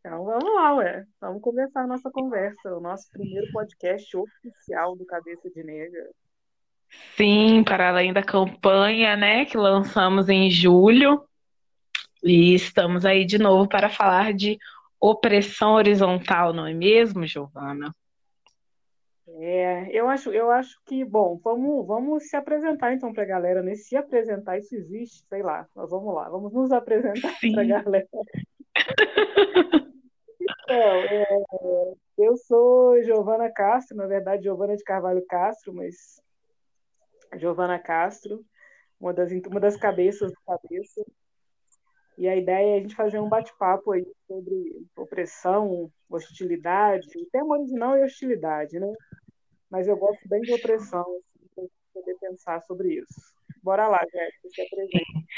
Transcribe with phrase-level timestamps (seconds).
[0.00, 1.04] Então vamos lá, ué.
[1.20, 6.10] Vamos começar a nossa conversa, o nosso primeiro podcast oficial do Cabeça de Negra.
[7.16, 11.24] Sim, para além da campanha, né, que lançamos em julho.
[12.24, 14.58] E estamos aí de novo para falar de
[15.00, 17.94] opressão horizontal, não é mesmo, Giovana?
[19.40, 23.62] É, eu acho, eu acho que, bom, vamos, vamos se apresentar então para a galera,
[23.62, 23.76] né?
[23.76, 28.08] Se apresentar, isso existe, sei lá, mas vamos lá, vamos nos apresentar para a galera.
[30.70, 31.24] Então, é,
[32.18, 36.20] eu sou Giovana Castro, na verdade, Giovana de Carvalho Castro, mas
[37.36, 38.44] Giovana Castro,
[39.00, 41.04] uma das, uma das cabeças do cabeça.
[42.18, 47.56] E a ideia é a gente fazer um bate-papo aí sobre opressão, hostilidade, o tema
[47.56, 48.92] original é hostilidade, né?
[49.70, 51.04] Mas eu gosto bem de opressão,
[51.44, 53.34] assim, poder pensar sobre isso.
[53.62, 55.04] Bora lá, Jéssica, se apresente.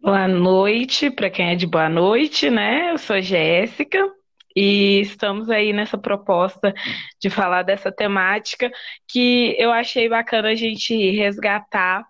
[0.00, 2.90] Boa noite, para quem é de boa noite, né?
[2.90, 4.10] Eu sou Jéssica
[4.56, 6.72] e estamos aí nessa proposta
[7.20, 8.70] de falar dessa temática
[9.06, 12.06] que eu achei bacana a gente resgatar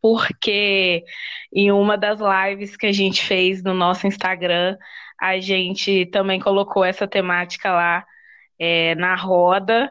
[0.00, 1.04] porque
[1.52, 4.76] em uma das lives que a gente fez no nosso Instagram,
[5.20, 8.04] a gente também colocou essa temática lá
[8.60, 9.90] é, na roda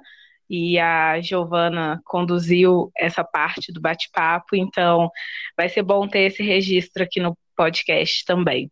[0.51, 5.09] e a Giovana conduziu essa parte do bate-papo, então
[5.55, 8.69] vai ser bom ter esse registro aqui no podcast também.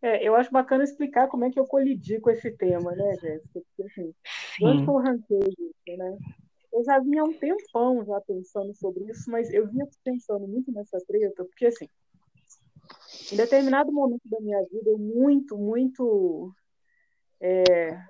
[0.00, 3.60] É, eu acho bacana explicar como é que eu colidi com esse tema, né, Jéssica?
[3.76, 4.14] Porque, assim,
[4.62, 6.16] onde eu ranquei isso, né?
[6.72, 10.72] eu já vinha há um tempão já pensando sobre isso, mas eu vinha pensando muito
[10.72, 11.88] nessa treta, porque assim,
[13.32, 16.54] em determinado momento da minha vida, eu muito, muito
[17.40, 18.00] é,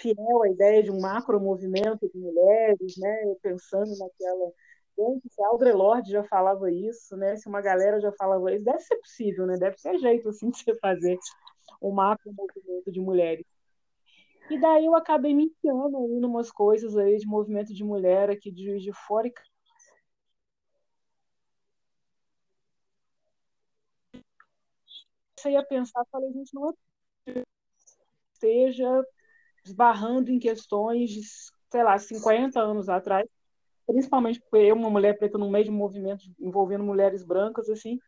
[0.00, 3.34] fiel à ideia de um macro movimento de mulheres, né?
[3.42, 4.52] Pensando naquela.
[4.98, 7.36] Gente, se a Audre Lorde já falava isso, né?
[7.36, 9.56] Se uma galera já falava isso, deve ser possível, né?
[9.56, 11.18] Deve ter jeito assim de você fazer
[11.82, 13.46] um macro movimento de mulheres.
[14.50, 18.78] E daí eu acabei me enfiando umas coisas aí de movimento de mulher aqui de
[18.78, 19.32] de Fora e
[25.38, 27.42] comecei a pensar, falei, gente, não é
[28.32, 29.04] esteja
[29.68, 31.20] esbarrando em questões de,
[31.70, 33.26] sei lá, 50 anos atrás,
[33.86, 37.98] principalmente porque eu, uma mulher preta no meio de movimento envolvendo mulheres brancas, assim,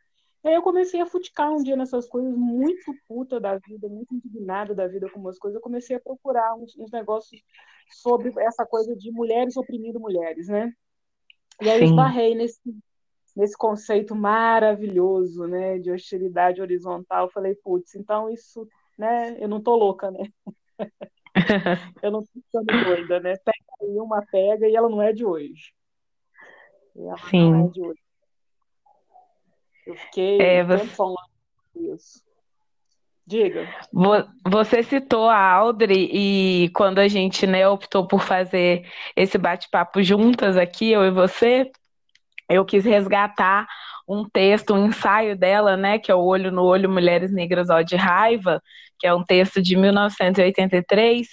[0.42, 4.14] e aí eu comecei a futicar um dia nessas coisas, muito puta da vida, muito
[4.14, 5.56] indignada da vida com umas coisas.
[5.56, 7.42] Eu comecei a procurar uns, uns negócios
[7.90, 10.72] sobre essa coisa de mulheres oprimindo mulheres, né?
[11.60, 11.84] E aí Sim.
[11.84, 12.60] eu esbarrei nesse,
[13.36, 17.26] nesse conceito maravilhoso, né, de hostilidade horizontal.
[17.26, 18.66] Eu falei, putz, então isso,
[18.96, 20.24] né, eu não tô louca, né?
[22.02, 23.36] eu não tô ficando doida, né?
[23.36, 25.72] Pega aí uma pega e ela não é de hoje.
[26.96, 27.52] Ela Sim.
[27.52, 28.00] não é de hoje.
[29.86, 30.86] Eu fiquei é, você...
[30.86, 31.18] falando
[31.74, 32.22] isso.
[33.26, 33.68] Diga.
[34.44, 40.56] Você citou a Audrey e quando a gente né, optou por fazer esse bate-papo juntas
[40.56, 41.70] aqui, eu e você,
[42.48, 43.68] eu quis resgatar
[44.10, 47.80] um texto, um ensaio dela, né, que é o Olho no Olho Mulheres Negras Ó
[47.80, 48.60] de Raiva,
[48.98, 51.28] que é um texto de 1983,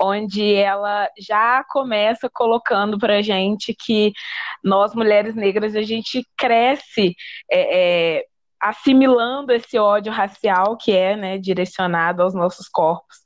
[0.00, 4.12] onde ela já começa colocando para gente que
[4.62, 7.14] nós mulheres negras a gente cresce
[7.50, 8.24] é, é,
[8.60, 13.18] assimilando esse ódio racial que é né, direcionado aos nossos corpos.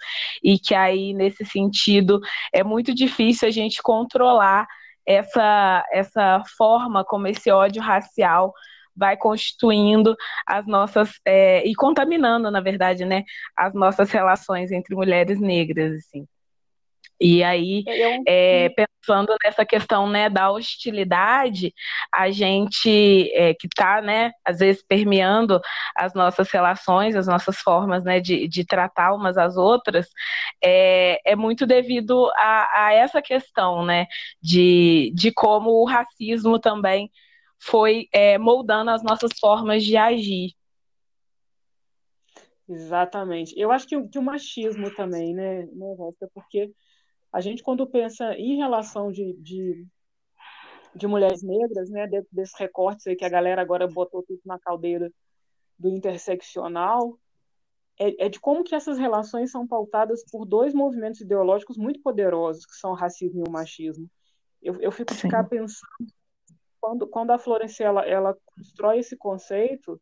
[0.45, 2.21] E que aí nesse sentido
[2.53, 4.67] é muito difícil a gente controlar
[5.07, 8.53] essa essa forma como esse ódio racial
[9.01, 10.15] vai constituindo
[10.47, 13.25] as nossas é, e contaminando, na verdade, né,
[13.57, 16.27] as nossas relações entre mulheres negras, assim.
[17.23, 17.85] E aí,
[18.27, 21.75] é, pensando nessa questão né, da hostilidade,
[22.15, 25.61] a gente é, que está, né, às vezes, permeando
[25.95, 30.09] as nossas relações, as nossas formas né, de, de tratar umas às outras,
[30.65, 34.07] é, é muito devido a, a essa questão né,
[34.41, 37.11] de, de como o racismo também
[37.61, 40.55] foi é, moldando as nossas formas de agir.
[42.67, 43.53] Exatamente.
[43.59, 45.95] Eu acho que, que o machismo também, né, né
[46.33, 46.73] porque
[47.33, 49.87] a gente, quando pensa em relação de, de,
[50.95, 54.59] de mulheres negras, né, dentro desses recortes aí que a galera agora botou tudo na
[54.59, 55.13] caldeira
[55.79, 57.19] do interseccional,
[57.99, 62.65] é, é, de como que essas relações são pautadas por dois movimentos ideológicos muito poderosos,
[62.65, 64.09] que são o racismo e o machismo.
[64.63, 66.11] Eu, eu fico ficar pensando
[66.81, 70.01] quando, quando a Florence ela, ela constrói esse conceito,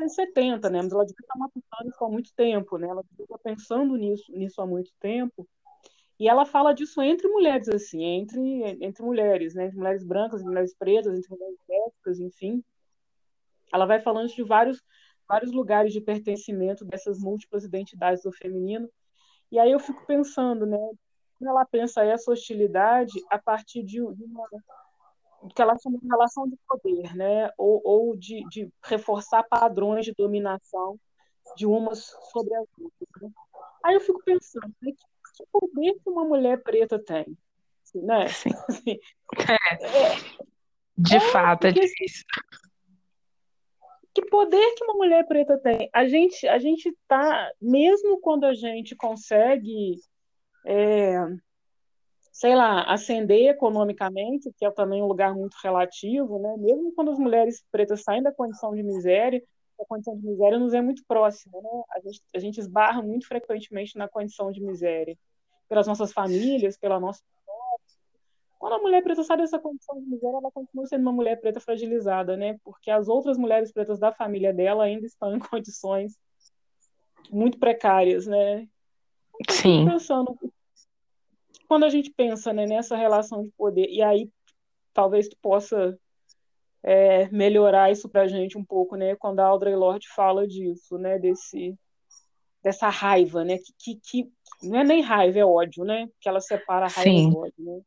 [0.00, 0.82] em 70, né?
[0.82, 2.88] Mas ela devia estar matutando isso há muito tempo, né?
[2.88, 5.46] Ela devia estar pensando nisso, nisso há muito tempo.
[6.18, 8.40] E ela fala disso entre mulheres, assim, entre,
[8.80, 9.66] entre mulheres, né?
[9.66, 12.64] Entre mulheres brancas, mulheres pretas, entre mulheres lésbicas, enfim.
[13.72, 14.82] Ela vai falando de vários,
[15.28, 18.88] vários lugares de pertencimento dessas múltiplas identidades do feminino.
[19.52, 20.78] E aí eu fico pensando, né?
[21.42, 24.48] Ela pensa essa hostilidade a partir de uma
[25.54, 27.50] que ela chama de relação de poder, né?
[27.56, 30.98] Ou, ou de, de reforçar padrões de dominação
[31.56, 33.22] de umas sobre as outras.
[33.22, 33.30] Né?
[33.84, 34.92] Aí eu fico pensando, né?
[35.36, 37.36] que poder que uma mulher preta tem?
[37.84, 38.28] Assim, né?
[38.28, 38.50] Sim.
[38.68, 39.00] Assim,
[39.52, 40.46] é,
[40.96, 42.24] de é, fato, é difícil.
[44.14, 45.90] Que poder que uma mulher preta tem?
[45.92, 49.96] A gente, a gente tá, mesmo quando a gente consegue,
[50.64, 51.18] é,
[52.36, 56.54] sei lá, ascender economicamente, que é também um lugar muito relativo, né?
[56.58, 59.42] Mesmo quando as mulheres pretas saem da condição de miséria,
[59.80, 61.82] a condição de miséria nos é muito próxima, né?
[61.92, 65.16] A gente, a gente esbarra muito frequentemente na condição de miséria,
[65.66, 67.22] pelas nossas famílias, pela nossa
[68.58, 71.60] quando a mulher preta sai dessa condição de miséria, ela continua sendo uma mulher preta
[71.60, 72.58] fragilizada, né?
[72.64, 76.18] Porque as outras mulheres pretas da família dela ainda estão em condições
[77.30, 78.68] muito precárias, né?
[79.50, 79.86] Sim.
[79.86, 80.36] Pensando,
[81.66, 84.30] quando a gente pensa né, nessa relação de poder, e aí
[84.92, 85.98] talvez tu possa
[86.82, 89.16] é, melhorar isso para a gente um pouco, né?
[89.16, 91.18] Quando a Audre Lorde fala disso, né?
[91.18, 91.76] Desse,
[92.62, 93.58] dessa raiva, né?
[93.58, 94.32] Que, que, que
[94.62, 96.08] não é nem raiva, é ódio, né?
[96.20, 97.30] Que ela separa a raiva Sim.
[97.30, 97.80] do ódio, né?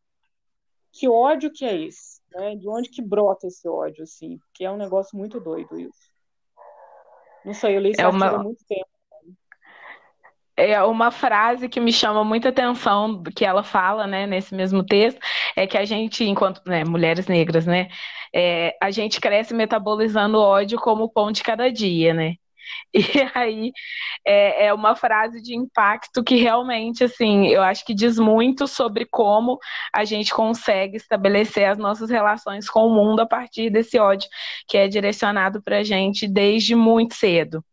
[0.92, 2.20] Que ódio que é esse?
[2.32, 2.56] Né?
[2.56, 4.38] De onde que brota esse ódio, assim?
[4.40, 6.10] Porque é um negócio muito doido isso.
[7.46, 8.28] Não sei, eu li esse é uma...
[8.28, 8.89] há muito tempo
[10.60, 15.20] é uma frase que me chama muita atenção que ela fala, né, nesse mesmo texto,
[15.56, 17.88] é que a gente, enquanto né, mulheres negras, né,
[18.34, 22.36] é, a gente cresce metabolizando ódio como pão de cada dia, né?
[22.94, 23.02] E
[23.34, 23.72] aí
[24.26, 29.06] é, é, uma frase de impacto que realmente, assim, eu acho que diz muito sobre
[29.06, 29.58] como
[29.94, 34.30] a gente consegue estabelecer as nossas relações com o mundo a partir desse ódio
[34.68, 37.64] que é direcionado para a gente desde muito cedo.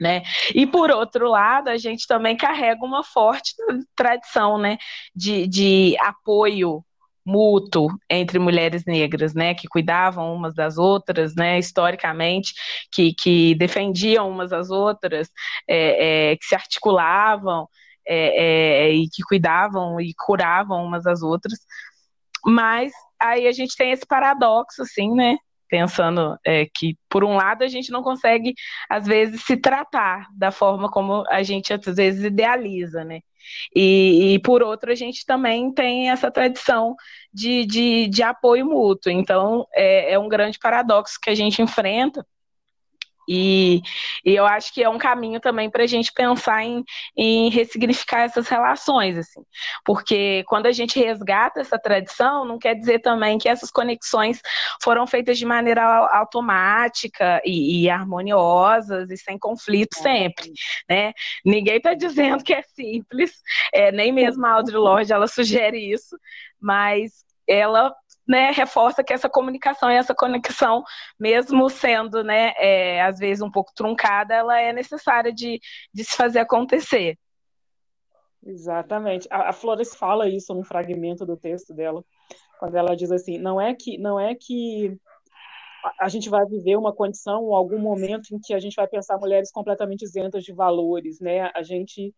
[0.00, 0.22] Né?
[0.54, 3.54] E por outro lado, a gente também carrega uma forte
[3.96, 4.76] tradição né,
[5.14, 6.84] de, de apoio
[7.26, 12.54] mútuo entre mulheres negras, né, que cuidavam umas das outras, né, historicamente,
[12.92, 15.28] que, que defendiam umas às outras,
[15.68, 17.68] é, é, que se articulavam
[18.06, 21.58] é, é e que cuidavam e curavam umas às outras.
[22.44, 25.36] Mas aí a gente tem esse paradoxo, assim, né,
[25.68, 28.54] pensando é, que, por um lado, a gente não consegue,
[28.88, 33.20] às vezes, se tratar da forma como a gente, às vezes, idealiza, né?
[33.74, 36.94] E, e por outro, a gente também tem essa tradição
[37.32, 39.12] de, de, de apoio mútuo.
[39.12, 42.26] Então, é, é um grande paradoxo que a gente enfrenta
[43.28, 43.80] e,
[44.24, 46.84] e, eu acho que é um caminho também para a gente pensar em,
[47.16, 49.42] em ressignificar essas relações, assim.
[49.84, 54.40] Porque quando a gente resgata essa tradição, não quer dizer também que essas conexões
[54.82, 55.82] foram feitas de maneira
[56.12, 60.52] automática e, e harmoniosas e sem conflito sempre,
[60.88, 61.12] né?
[61.44, 63.32] Ninguém está dizendo que é simples,
[63.72, 66.16] é, nem mesmo a Audre Lorde ela sugere isso,
[66.60, 67.94] mas ela
[68.26, 70.82] né, reforça que essa comunicação e essa conexão,
[71.18, 75.60] mesmo sendo, né, é, às vezes um pouco truncada, ela é necessária de,
[75.92, 77.18] de se fazer acontecer.
[78.44, 79.26] Exatamente.
[79.30, 82.04] A, a Flores fala isso num fragmento do texto dela,
[82.58, 84.96] quando ela diz assim, não é que não é que
[86.00, 89.52] a gente vai viver uma condição algum momento em que a gente vai pensar mulheres
[89.52, 91.50] completamente isentas de valores, né?
[91.54, 92.14] A gente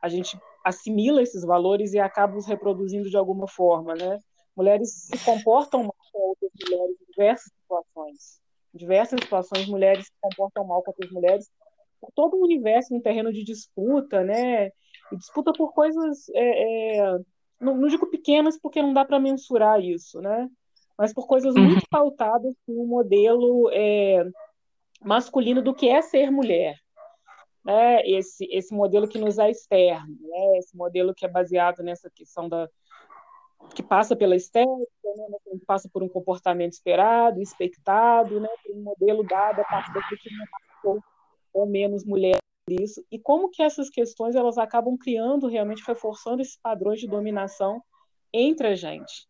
[0.00, 4.18] a gente assimila esses valores e acaba os reproduzindo de alguma forma, né?
[4.58, 8.40] Mulheres se comportam mal com outras mulheres em diversas situações.
[8.74, 11.48] Em diversas situações, mulheres se comportam mal com outras mulheres.
[12.12, 14.66] Todo o universo um terreno de disputa, né?
[15.12, 17.18] E disputa por coisas, é, é,
[17.60, 20.48] não, não, digo pequenas, porque não dá para mensurar isso, né?
[20.98, 21.62] Mas por coisas uhum.
[21.62, 24.28] muito pautadas um modelo é,
[25.04, 26.74] masculino do que é ser mulher.
[27.64, 28.02] Né?
[28.04, 30.58] Esse, esse modelo que nos é externo, né?
[30.58, 32.68] esse modelo que é baseado nessa questão da,
[33.74, 38.82] que passa pela estética, né, que passa por um comportamento esperado, expectado, né, por um
[38.82, 40.30] modelo dado a partir daquilo que
[40.84, 41.02] não
[41.52, 42.38] ou menos mulher
[42.68, 47.82] isso, e como que essas questões elas acabam criando, realmente reforçando esses padrões de dominação
[48.32, 49.26] entre a gente.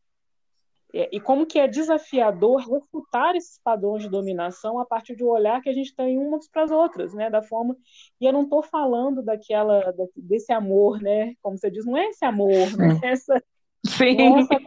[0.92, 5.60] É, e como que é desafiador refutar esses padrões de dominação a partir um olhar
[5.60, 7.28] que a gente tem umas para as outras, né?
[7.28, 7.76] Da forma
[8.18, 11.34] e eu não estou falando daquela desse amor, né?
[11.42, 12.98] Como você diz, não é esse amor, né?
[13.04, 13.42] Essa
[13.86, 14.16] Sim.
[14.16, 14.60] Nossa,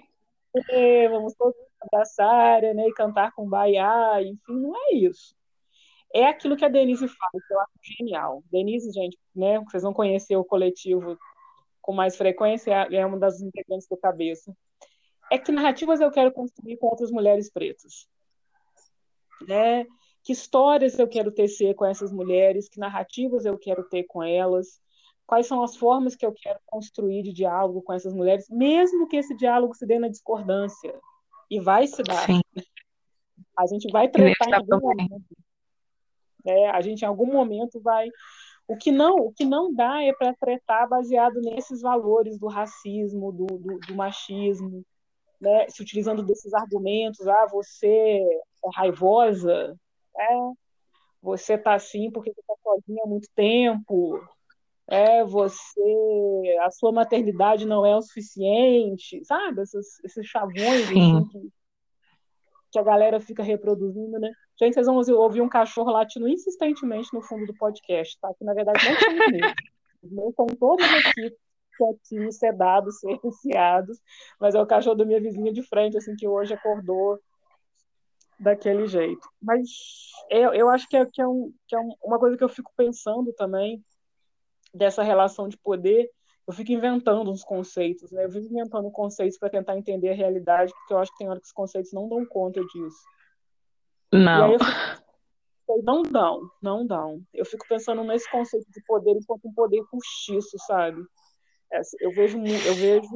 [1.09, 5.35] vamos todos abraçar né, e cantar com baiá, enfim, não é isso.
[6.13, 8.43] É aquilo que a Denise fala, que eu acho genial.
[8.51, 11.17] Denise, gente, né, vocês vão conhecer o coletivo
[11.81, 14.55] com mais frequência, é uma das integrantes do cabeça.
[15.31, 18.07] É que narrativas eu quero construir com outras mulheres pretas?
[19.47, 19.85] Né?
[20.23, 22.69] Que histórias eu quero tecer com essas mulheres?
[22.69, 24.79] Que narrativas eu quero ter com elas?
[25.31, 29.15] Quais são as formas que eu quero construir de diálogo com essas mulheres, mesmo que
[29.15, 30.93] esse diálogo se dê na discordância?
[31.49, 32.25] E vai se dar.
[32.25, 32.41] Sim.
[33.57, 35.21] A gente vai tratar em algum momento.
[36.45, 38.09] É, a gente em algum momento vai
[38.67, 43.31] o que não, o que não dá é para tratar baseado nesses valores do racismo,
[43.31, 44.83] do, do, do, machismo,
[45.39, 45.65] né?
[45.69, 49.79] se utilizando desses argumentos, ah, você é raivosa,
[50.13, 50.27] é,
[51.21, 54.21] você tá assim porque você tá sozinha há muito tempo,
[54.91, 59.61] é, você, a sua maternidade não é o suficiente, sabe?
[59.61, 61.49] Esses, esses chavões assim, que,
[62.73, 64.29] que a galera fica reproduzindo, né?
[64.59, 68.33] Gente, vocês vão ouvir um cachorro latindo insistentemente no fundo do podcast, tá?
[68.37, 69.53] Que na verdade não são meus.
[70.03, 71.37] Os meus estão todos aqui
[71.77, 73.97] quietinhos, sedados, silenciados,
[74.41, 77.17] mas é o cachorro da minha vizinha de frente, assim, que hoje acordou
[78.37, 79.25] daquele jeito.
[79.41, 79.69] Mas
[80.29, 82.73] eu, eu acho que é, que, é um, que é uma coisa que eu fico
[82.75, 83.81] pensando também,
[84.73, 86.09] dessa relação de poder,
[86.47, 88.25] eu fico inventando uns conceitos, né?
[88.25, 91.39] Eu vivo inventando conceitos para tentar entender a realidade, porque eu acho que tem hora
[91.39, 93.03] que os conceitos não dão conta disso.
[94.11, 94.57] Não.
[94.59, 95.01] Fico...
[95.83, 97.21] Não dão, não dão.
[97.33, 101.01] Eu fico pensando nesse conceito de poder enquanto um poder postiço, sabe?
[101.71, 103.07] É, eu vejo, eu vejo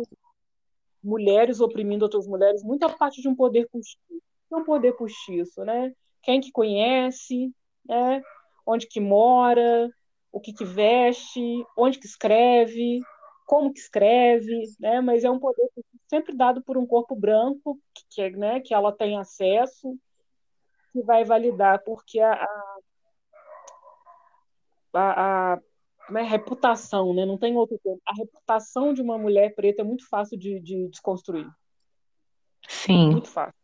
[1.04, 4.24] mulheres oprimindo outras mulheres muito a parte de um poder postiço.
[4.52, 5.92] É um poder postiço, né?
[6.24, 7.52] Quem que conhece,
[7.86, 8.24] né?
[8.66, 9.92] Onde que mora,
[10.36, 13.00] o que que veste, onde que escreve,
[13.46, 15.00] como que escreve, né?
[15.00, 15.66] Mas é um poder
[16.10, 19.98] sempre dado por um corpo branco que, que, né, que ela tem acesso,
[20.92, 22.78] que vai validar, porque a, a,
[24.94, 27.26] a, a né, reputação, né?
[27.26, 28.02] Não tem outro termo.
[28.06, 31.50] A reputação de uma mulher preta é muito fácil de, de desconstruir.
[32.68, 33.12] Sim.
[33.12, 33.56] Muito fácil.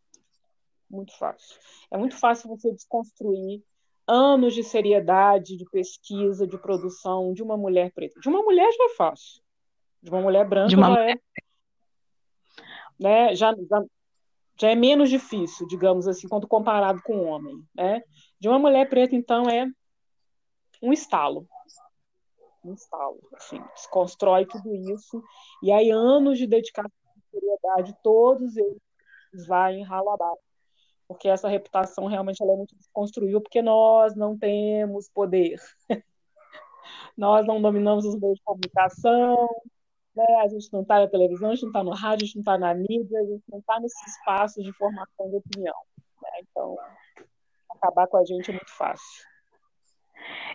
[0.88, 1.60] Muito fácil.
[1.90, 3.62] É muito fácil você desconstruir
[4.06, 8.20] anos de seriedade, de pesquisa, de produção de uma mulher preta.
[8.20, 9.42] De uma mulher já é fácil.
[10.02, 10.94] De uma mulher branca uma...
[10.94, 11.14] já é.
[12.98, 13.84] Né, já, já,
[14.60, 17.64] já é menos difícil, digamos assim, quando comparado com um homem.
[17.74, 18.02] Né?
[18.38, 19.66] De uma mulher preta, então, é
[20.80, 21.46] um estalo.
[22.64, 23.20] Um estalo.
[23.34, 25.22] Assim, desconstrói tudo isso.
[25.62, 30.51] E aí, anos de dedicação de seriedade, todos eles vai em ralo abaixo.
[31.06, 35.60] Porque essa reputação realmente ela é muito desconstruída, porque nós não temos poder.
[37.16, 39.48] nós não dominamos os meios de comunicação,
[40.14, 40.24] né?
[40.42, 42.42] A gente não está na televisão, a gente não está no rádio, a gente não
[42.42, 45.76] está na mídia, a gente não está nesse espaço de formação de opinião.
[46.22, 46.30] Né?
[46.40, 46.76] Então,
[47.70, 49.31] acabar com a gente é muito fácil.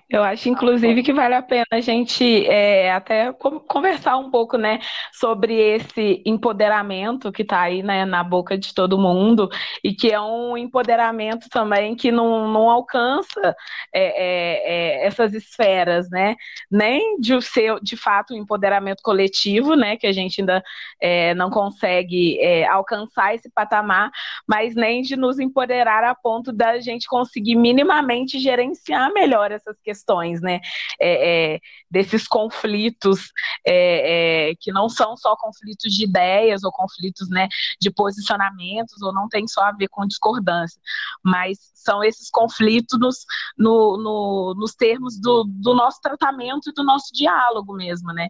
[0.10, 4.80] Eu acho, inclusive, que vale a pena a gente é, até conversar um pouco, né,
[5.12, 9.50] sobre esse empoderamento que está aí, né, na boca de todo mundo
[9.84, 13.54] e que é um empoderamento também que não, não alcança
[13.94, 16.38] é, é, é essas esferas, né,
[16.72, 20.64] nem de ser, de fato, um empoderamento coletivo, né, que a gente ainda
[21.02, 24.10] é, não consegue é, alcançar esse patamar,
[24.48, 30.42] mas nem de nos empoderar a ponto da gente conseguir minimamente gerenciar melhor essas questões,
[30.42, 30.60] né?
[31.00, 31.60] É, é,
[31.90, 33.32] desses conflitos
[33.66, 37.48] é, é, que não são só conflitos de ideias ou conflitos, né,
[37.80, 40.80] de posicionamentos ou não tem só a ver com discordância,
[41.24, 43.26] mas são esses conflitos nos,
[43.58, 48.28] no, no, nos termos do, do nosso tratamento e do nosso diálogo mesmo, né?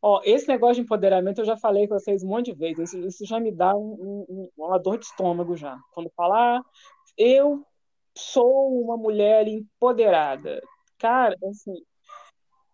[0.00, 2.94] Ó, esse negócio de empoderamento eu já falei com vocês um monte de vezes.
[2.94, 5.76] Isso, isso já me dá um, um, uma dor de estômago já.
[5.92, 6.64] Quando falar, ah,
[7.16, 7.66] eu
[8.18, 10.60] sou uma mulher empoderada.
[10.98, 11.74] Cara, assim,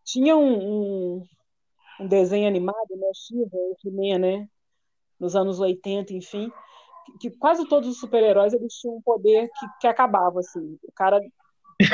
[0.04, 1.26] tinha um, um,
[2.00, 4.48] um desenho animado, né, Shiva, he né,
[5.20, 6.50] nos anos 80, enfim,
[7.06, 10.92] que, que quase todos os super-heróis eles tinham um poder que, que acabava, assim, o
[10.94, 11.20] cara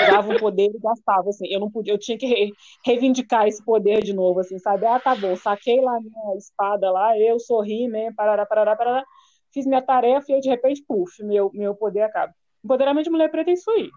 [0.08, 2.52] dava um poder e gastava, assim, eu não podia, eu tinha que re,
[2.84, 7.18] reivindicar esse poder de novo, assim, sabe, ah, tá bom, saquei lá minha espada lá,
[7.18, 9.04] eu sorri, né, parará, parará, parará,
[9.52, 12.32] fiz minha tarefa e eu, de repente, puf, meu, meu poder acaba.
[12.64, 13.90] Empoderamento de mulher preta é isso aí.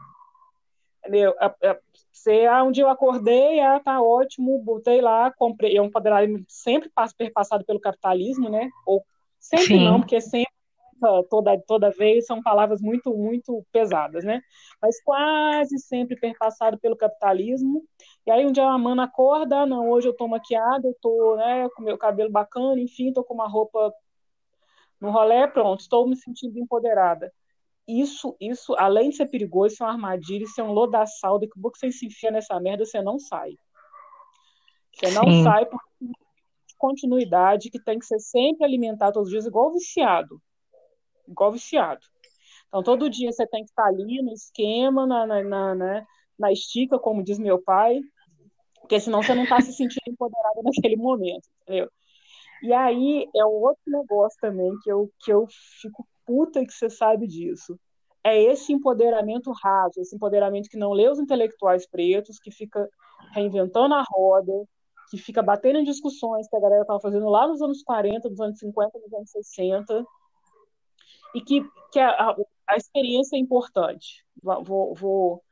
[1.00, 1.36] Entendeu?
[2.12, 5.76] Você, ah, um dia eu acordei, ah, tá ótimo, botei lá, comprei.
[5.76, 8.70] É um empoderamento sempre perpassado pelo capitalismo, né?
[8.86, 9.06] Ou
[9.38, 9.84] sempre Sim.
[9.84, 10.54] não, porque sempre
[11.30, 14.42] toda, toda vez são palavras muito, muito pesadas, né?
[14.82, 17.84] Mas quase sempre perpassado pelo capitalismo.
[18.26, 21.68] E aí um dia a mana acorda, não, hoje eu tô maquiada, eu tô né,
[21.76, 23.94] com meu cabelo bacana, enfim, tô com uma roupa
[25.02, 27.34] no rolê, pronto, estou me sentindo empoderada
[27.88, 31.54] isso, isso, além de ser perigoso, isso é uma armadilha, isso é um lodaçal, daqui
[31.58, 33.52] a pouco você se enfia nessa merda, você não sai.
[34.94, 35.44] Você não Sim.
[35.44, 35.80] sai por
[36.78, 40.42] continuidade que tem que ser sempre alimentado todos os dias, igual viciado.
[41.28, 42.02] Igual viciado.
[42.68, 46.06] Então, todo dia você tem que estar ali no esquema, na, na, na, né,
[46.38, 48.02] na estica, como diz meu pai,
[48.82, 51.90] porque senão você não está se sentindo empoderada naquele momento, entendeu?
[52.62, 55.46] E aí é um outro negócio também que eu, que eu
[55.82, 57.80] fico puta que você sabe disso.
[58.24, 62.90] É esse empoderamento raso, esse empoderamento que não lê os intelectuais pretos, que fica
[63.34, 64.54] reinventando a roda,
[65.10, 68.40] que fica batendo em discussões que a galera estava fazendo lá nos anos 40, nos
[68.40, 70.06] anos 50, nos anos 60,
[71.36, 71.62] e que,
[71.92, 72.36] que a,
[72.68, 74.26] a experiência é importante.
[74.42, 75.44] Vou, vou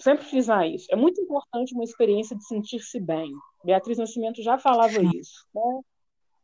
[0.00, 0.86] sempre frisar isso.
[0.90, 3.32] É muito importante uma experiência de sentir-se bem.
[3.64, 5.46] Beatriz Nascimento já falava isso.
[5.54, 5.80] Né?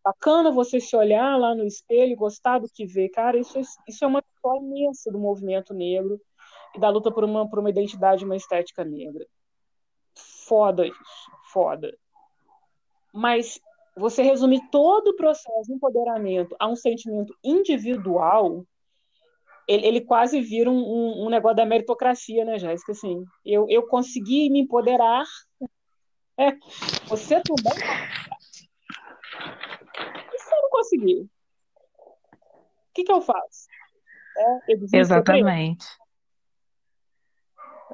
[0.04, 3.08] Bacana você se olhar lá no espelho e gostar do que vê.
[3.08, 6.20] Cara, isso, é, isso é uma vitória imensa do movimento negro
[6.74, 9.26] e da luta por uma, por uma identidade, uma estética negra.
[10.46, 11.96] Foda isso, foda.
[13.12, 13.60] Mas
[13.96, 18.64] você resumir todo o processo de empoderamento a um sentimento individual,
[19.68, 22.92] ele, ele quase vira um, um, um, negócio da meritocracia, né, Jéssica?
[22.92, 25.24] Assim, eu, eu consegui me empoderar.
[26.38, 26.52] É,
[27.06, 27.72] você também.
[30.82, 31.22] Conseguir?
[31.22, 33.68] O que, que eu faço?
[34.36, 35.86] É, eu Exatamente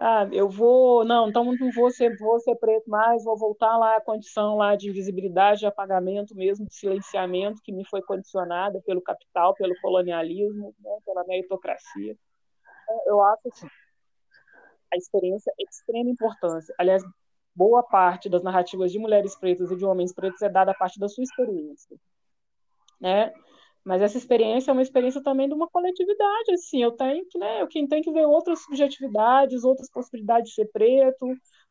[0.01, 3.97] ah, eu vou, não, então não vou ser, vou ser preto mais, vou voltar lá
[3.97, 9.03] à condição lá de invisibilidade, de apagamento mesmo, de silenciamento que me foi condicionada pelo
[9.03, 12.17] capital, pelo colonialismo, né, pela meritocracia.
[12.85, 13.67] Então, eu acho assim,
[14.93, 16.73] a experiência é de extrema importância.
[16.79, 17.03] Aliás,
[17.53, 21.01] boa parte das narrativas de mulheres pretas e de homens pretos é dada a partir
[21.01, 21.97] da sua experiência,
[23.01, 23.33] né?
[23.85, 27.63] Mas essa experiência é uma experiência também de uma coletividade, assim, eu tenho que, né,
[27.63, 31.27] eu tenho que ver outras subjetividades, outras possibilidades de ser preto,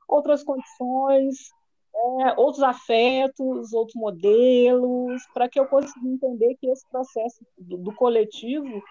[0.07, 1.51] outras condições,
[1.93, 7.93] é, outros afetos, outros modelos, para que eu consiga entender que esse processo do, do,
[7.93, 8.81] coletivo,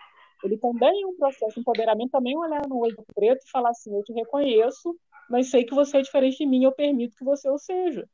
[0.45, 3.71] ele também é um processo de empoderamento, também olhar no olho do preto e falar
[3.71, 4.95] assim, eu te reconheço,
[5.29, 8.09] mas sei que você é diferente de mim, eu permito que você o seja.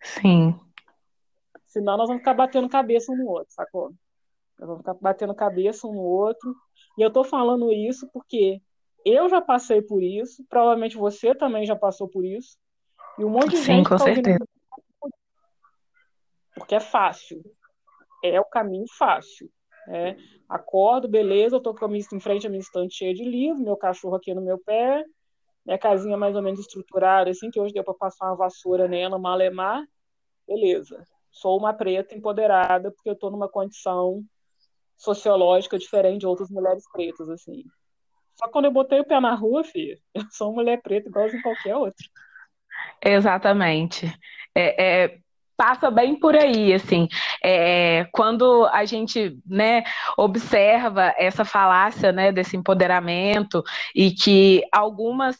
[0.00, 0.54] Sim.
[1.70, 3.94] Senão nós vamos ficar batendo cabeça um no outro, sacou?
[4.58, 6.52] Nós vamos ficar batendo cabeça um no outro.
[6.98, 8.60] E eu tô falando isso porque
[9.04, 12.58] eu já passei por isso, provavelmente você também já passou por isso.
[13.16, 14.44] E um monte de Sim, gente com tá certeza.
[16.56, 17.40] Porque é fácil.
[18.24, 19.48] É o caminho fácil.
[19.88, 20.16] É,
[20.48, 23.62] acordo, beleza, eu tô com a minha, em frente à minha estante cheia de livro,
[23.62, 25.04] meu cachorro aqui no meu pé,
[25.64, 29.18] minha casinha mais ou menos estruturada, assim, que hoje deu para passar uma vassoura nela,
[29.18, 29.84] malemar,
[30.46, 34.24] beleza sou uma preta empoderada porque eu estou numa condição
[34.96, 37.64] sociológica diferente de outras mulheres pretas, assim.
[38.34, 41.26] Só quando eu botei o pé na rua, filho, eu sou uma mulher preta igual
[41.26, 42.06] a qualquer outra.
[43.02, 44.06] Exatamente.
[44.54, 45.18] É, é,
[45.60, 47.06] passa bem por aí, assim.
[47.44, 49.84] É, quando a gente né,
[50.16, 53.62] observa essa falácia né, desse empoderamento
[53.94, 55.36] e que algumas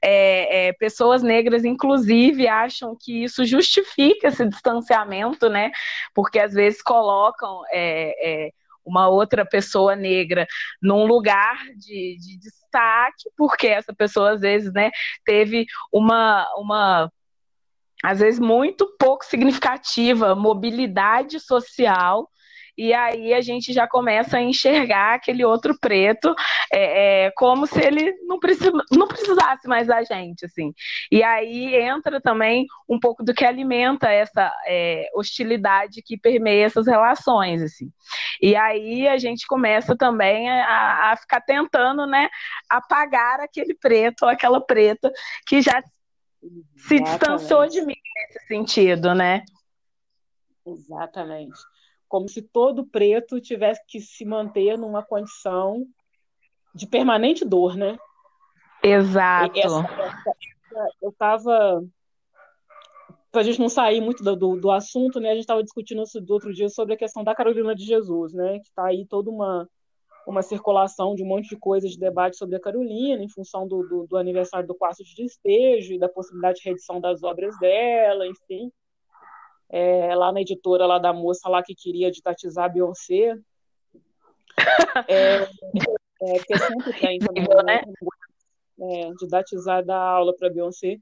[0.00, 5.72] é, é, pessoas negras, inclusive, acham que isso justifica esse distanciamento, né?
[6.14, 8.50] Porque às vezes colocam é, é,
[8.84, 10.46] uma outra pessoa negra
[10.80, 14.92] num lugar de, de destaque, porque essa pessoa às vezes né,
[15.24, 17.10] teve uma, uma
[18.04, 22.28] às vezes muito pouco significativa, mobilidade social,
[22.76, 26.34] e aí a gente já começa a enxergar aquele outro preto
[26.72, 30.74] é, é, como se ele não, precisa, não precisasse mais da gente, assim.
[31.10, 36.86] E aí entra também um pouco do que alimenta essa é, hostilidade que permeia essas
[36.86, 37.90] relações, assim.
[38.42, 42.28] E aí a gente começa também a, a ficar tentando, né,
[42.68, 45.12] apagar aquele preto ou aquela preta
[45.46, 45.80] que já
[46.76, 49.44] se distanciou de mim nesse sentido, né?
[50.66, 51.58] Exatamente.
[52.08, 55.86] Como se todo preto tivesse que se manter numa condição
[56.74, 57.96] de permanente dor, né?
[58.82, 59.58] Exato.
[59.58, 61.82] Essa, essa, eu estava.
[63.30, 65.30] Para a gente não sair muito do, do, do assunto, né?
[65.30, 68.32] A gente estava discutindo isso do outro dia sobre a questão da Carolina de Jesus,
[68.32, 68.58] né?
[68.60, 69.68] Que está aí toda uma
[70.26, 73.82] uma circulação de um monte de coisas de debate sobre a Carolina, em função do,
[73.82, 78.26] do, do, aniversário do quarto de despejo e da possibilidade de reedição das obras dela,
[78.26, 78.72] enfim.
[79.68, 83.36] É, lá na editora lá da moça lá que queria didatizar a Beyoncé.
[85.08, 87.82] É, é, porque sempre tem também, né?
[88.80, 90.98] É, didatizar da aula para Beyoncé.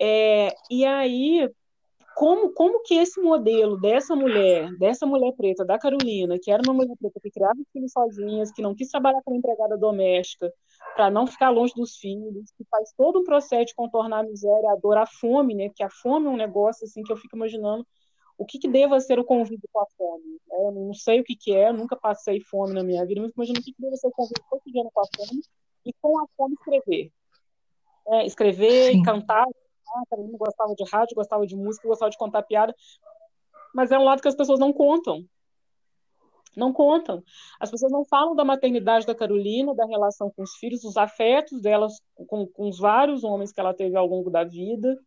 [0.00, 1.48] É, e aí
[2.16, 6.72] como, como que esse modelo dessa mulher, dessa mulher preta, da Carolina, que era uma
[6.72, 10.50] mulher preta que criava os filhos sozinhas, que não quis trabalhar como empregada doméstica,
[10.94, 14.72] para não ficar longe dos filhos, que faz todo um processo de contornar a miséria,
[14.72, 15.68] a dor, a fome, né?
[15.68, 17.86] Porque a fome é um negócio assim que eu fico imaginando
[18.38, 20.24] o que, que deva ser o convívio com a fome.
[20.48, 20.56] Né?
[20.68, 23.60] Eu não sei o que, que é, nunca passei fome na minha vida, mas imagino
[23.60, 25.42] o que, que deve ser o convívio cotidiano com a fome
[25.84, 27.10] e com a fome escrever.
[28.08, 29.02] É, escrever Sim.
[29.02, 29.44] cantar
[29.94, 32.74] ah, Carolina gostava de rádio, gostava de música, gostava de contar piada.
[33.74, 35.24] Mas é um lado que as pessoas não contam.
[36.56, 37.22] Não contam.
[37.60, 41.60] As pessoas não falam da maternidade da Carolina, da relação com os filhos, dos afetos
[41.60, 44.98] delas com, com os vários homens que ela teve ao longo da vida,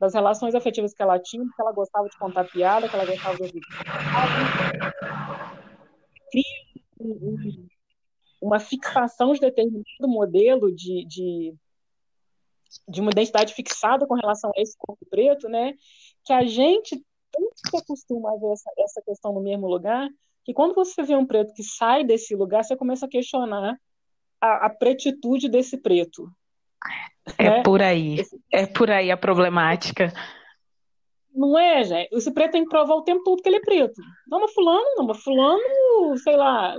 [0.00, 3.36] das relações afetivas que ela tinha, que ela gostava de contar piada, que ela gostava
[3.36, 3.62] de ouvir.
[8.42, 11.54] Uma fixação de determinado modelo de, de
[12.88, 15.74] de uma identidade fixada com relação a esse corpo preto, né?
[16.24, 17.02] Que a gente
[17.32, 20.08] tanto se acostuma a ver essa, essa questão no mesmo lugar,
[20.44, 23.76] que quando você vê um preto que sai desse lugar, você começa a questionar
[24.40, 26.30] a, a pretitude desse preto.
[27.38, 27.62] É né?
[27.62, 28.24] por aí.
[28.52, 30.12] É por aí a problemática.
[31.34, 32.14] Não é, gente?
[32.14, 34.00] Esse preto tem que provar o tempo todo que ele é preto.
[34.26, 36.76] Não, mas fulano, não, mas fulano, sei lá,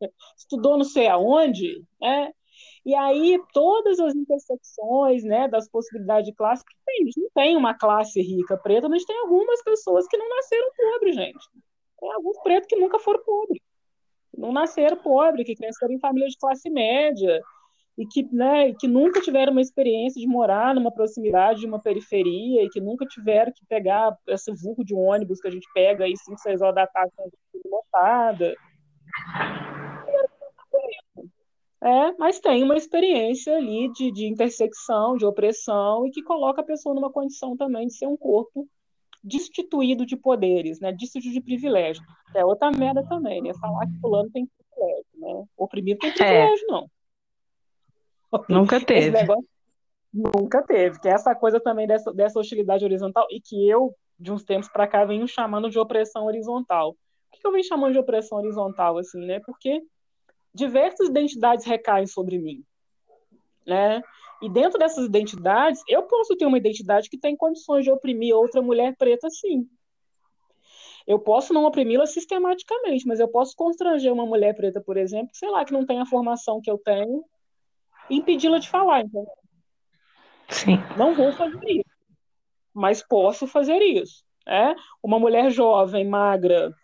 [0.36, 2.32] estudou não sei aonde, né?
[2.84, 7.56] E aí, todas as intersecções né, das possibilidades de classe, tem, a gente não tem
[7.56, 11.48] uma classe rica preta, mas tem algumas pessoas que não nasceram pobres, gente.
[12.00, 13.60] Tem alguns pretos que nunca foram pobres.
[14.36, 17.40] Não nasceram pobres, que cresceram em famílias de classe média,
[17.96, 22.64] e que, né, que nunca tiveram uma experiência de morar numa proximidade de uma periferia,
[22.64, 26.16] e que nunca tiveram que pegar esse vulgo de ônibus que a gente pega aí
[26.16, 27.12] 5, 6 horas da tarde
[27.64, 28.54] lotada.
[31.82, 36.64] É, mas tem uma experiência ali de, de intersecção, de opressão, e que coloca a
[36.64, 38.68] pessoa numa condição também de ser um corpo
[39.22, 40.92] destituído de poderes, né?
[40.92, 42.02] Destituído de privilégio.
[42.36, 43.52] É outra merda também, né?
[43.60, 45.44] Falar que fulano tem privilégio, né?
[45.56, 46.14] Oprimido tem é.
[46.14, 46.72] privilégio, é.
[46.72, 46.90] não.
[48.48, 49.10] Nunca teve.
[49.10, 49.48] Negócio,
[50.12, 51.00] nunca teve.
[51.00, 54.68] Que é essa coisa também dessa, dessa hostilidade horizontal, e que eu, de uns tempos
[54.68, 56.96] para cá, venho chamando de opressão horizontal.
[57.30, 59.40] Por que eu venho chamando de opressão horizontal, assim, né?
[59.44, 59.82] Porque
[60.54, 62.64] diversas identidades recaem sobre mim,
[63.66, 64.02] né?
[64.42, 68.60] E dentro dessas identidades, eu posso ter uma identidade que tem condições de oprimir outra
[68.60, 69.68] mulher preta, sim.
[71.06, 75.48] Eu posso não oprimi-la sistematicamente, mas eu posso constranger uma mulher preta, por exemplo, sei
[75.48, 77.24] lá, que não tem a formação que eu tenho,
[78.10, 79.26] e impedi-la de falar, entendeu?
[80.48, 80.76] Sim.
[80.98, 81.90] Não vou fazer isso,
[82.74, 84.24] mas posso fazer isso.
[84.46, 84.74] É?
[85.00, 86.74] Uma mulher jovem, magra,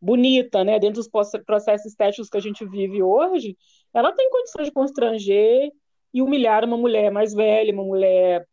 [0.00, 1.08] bonita, né, dentro dos
[1.44, 3.56] processos estéticos que a gente vive hoje,
[3.92, 5.70] ela tem condições de constranger
[6.12, 8.46] e humilhar uma mulher mais velha, uma mulher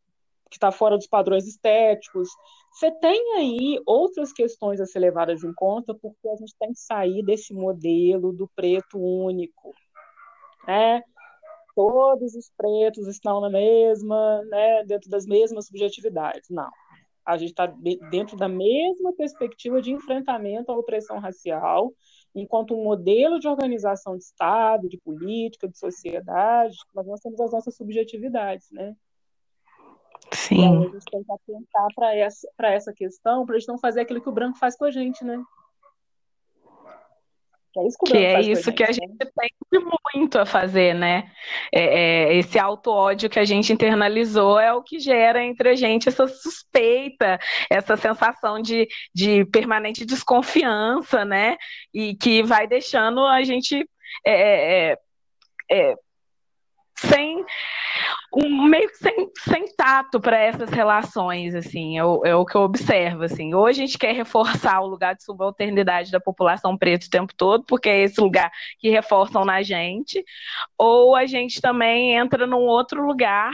[0.49, 2.29] que está fora dos padrões estéticos.
[2.73, 6.79] Você tem aí outras questões a ser levadas em conta, porque a gente tem que
[6.79, 9.73] sair desse modelo do preto único.
[10.67, 11.01] Né?
[11.75, 16.49] Todos os pretos estão na mesma, né, dentro das mesmas subjetividades.
[16.49, 16.69] Não
[17.27, 17.65] a gente está
[18.09, 21.91] dentro da mesma perspectiva de enfrentamento à opressão racial,
[22.33, 27.75] enquanto um modelo de organização de Estado, de política, de sociedade, nós temos as nossas
[27.75, 28.95] subjetividades, né?
[30.31, 30.61] Sim.
[30.61, 34.01] E a gente tem que atentar para essa, essa questão, para a gente não fazer
[34.01, 35.37] aquilo que o branco faz com a gente, né?
[37.77, 39.27] Que é isso que, que, é isso que a gente né?
[39.69, 39.81] tem
[40.15, 41.31] muito a fazer, né?
[41.71, 46.09] É, é, esse auto-ódio que a gente internalizou é o que gera entre a gente
[46.09, 51.57] essa suspeita, essa sensação de, de permanente desconfiança, né?
[51.93, 53.87] E que vai deixando a gente
[54.25, 54.97] é, é,
[55.69, 55.95] é
[56.95, 57.45] sem
[58.33, 62.55] um meio que sem, sem tato para essas relações, assim, é o, é o que
[62.55, 63.53] eu observo, assim.
[63.53, 67.63] Ou a gente quer reforçar o lugar de subalternidade da população preta o tempo todo,
[67.65, 70.23] porque é esse lugar que reforçam na gente,
[70.77, 73.53] ou a gente também entra num outro lugar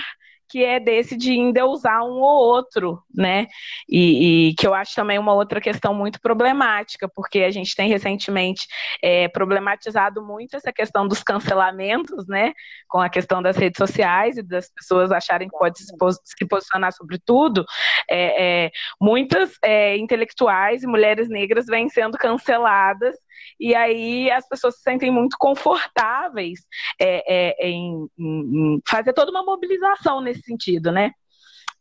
[0.53, 3.47] que é desse de endeusar um ou outro, né?
[3.89, 7.89] E, e, que eu acho também uma outra questão muito problemática, porque a gente tem
[7.89, 8.67] recentemente
[9.01, 12.53] é, problematizado muito essa questão dos cancelamentos, né?
[12.87, 17.17] Com a questão das redes sociais e das pessoas acharem que pode se, posicionar sobre
[17.17, 17.65] tudo.
[18.07, 23.15] É, é, muitas é, intelectuais e mulheres negras vêm sendo canceladas
[23.59, 26.61] e aí as pessoas se sentem muito confortáveis
[26.99, 27.23] é,
[27.61, 31.11] é, em, em, fazer toda uma mobilização nesse sentido, né?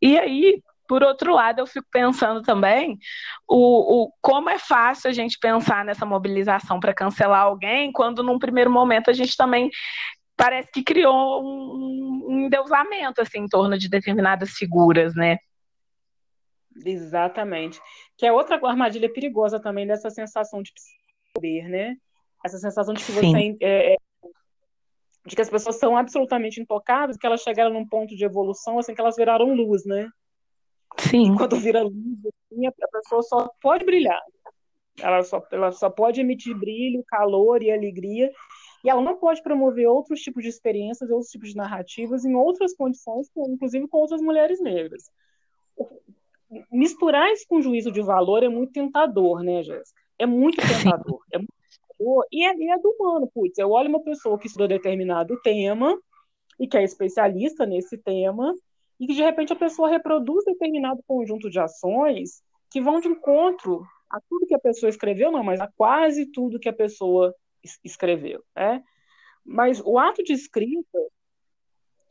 [0.01, 2.99] E aí, por outro lado, eu fico pensando também
[3.49, 8.39] o, o como é fácil a gente pensar nessa mobilização para cancelar alguém, quando num
[8.39, 9.71] primeiro momento a gente também
[10.37, 15.39] parece que criou um, um endeusamento assim, em torno de determinadas figuras, né?
[16.85, 17.81] Exatamente.
[18.17, 20.73] Que é outra armadilha perigosa também dessa sensação de
[21.43, 21.97] poder, né?
[22.45, 23.97] Essa sensação de que você é, é,
[25.27, 28.95] de que as pessoas são absolutamente intocáveis, que elas chegaram num ponto de evolução assim
[28.95, 30.09] que elas viraram luz, né?
[30.99, 31.33] Sim.
[31.33, 31.95] E quando vira luz,
[32.53, 34.21] assim, a pessoa só pode brilhar.
[35.01, 38.31] Ela só, ela só pode emitir brilho, calor e alegria.
[38.85, 42.75] E ela não pode promover outros tipos de experiências, outros tipos de narrativas em outras
[42.75, 45.05] condições, inclusive com outras mulheres negras.
[46.71, 50.02] Misturar isso com juízo de valor é muito tentador, né, Jéssica?
[50.23, 51.21] É muito tentador.
[51.33, 52.27] É muito tentador.
[52.31, 53.59] E é, é do humano, putz.
[53.59, 55.99] Eu olho uma pessoa que estudou determinado tema
[56.61, 58.55] e que é especialista nesse tema,
[59.01, 63.85] e que de repente a pessoa reproduz determinado conjunto de ações que vão de encontro
[64.09, 67.35] a tudo que a pessoa escreveu, não, mas a quase tudo que a pessoa
[67.83, 68.83] escreveu, né?
[69.45, 70.99] Mas o ato de escrita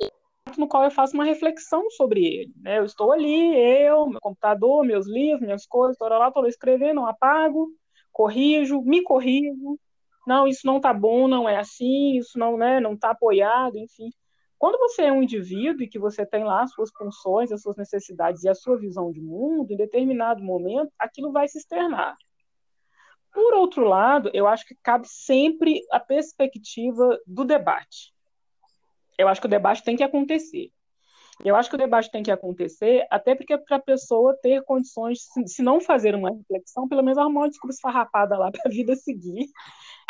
[0.01, 0.07] é
[0.47, 2.79] ato no qual eu faço uma reflexão sobre ele, né?
[2.79, 7.69] Eu estou ali, eu, meu computador, meus livros, minhas coisas, estou lá, estou escrevendo, apago,
[8.11, 9.79] corrijo, me corrijo,
[10.25, 14.09] não, isso não está bom, não é assim, isso não, né, não está apoiado, enfim.
[14.57, 17.75] Quando você é um indivíduo e que você tem lá as suas funções, as suas
[17.75, 22.15] necessidades e a sua visão de mundo, em determinado momento, aquilo vai se externar.
[23.33, 28.13] Por outro lado, eu acho que cabe sempre a perspectiva do debate.
[29.17, 30.69] Eu acho que o debate tem que acontecer.
[31.43, 35.27] Eu acho que o debate tem que acontecer, até porque para a pessoa ter condições,
[35.47, 38.95] se não fazer uma reflexão, pelo menos arrumar uma desculpa esfarrapada lá para a vida
[38.95, 39.47] seguir.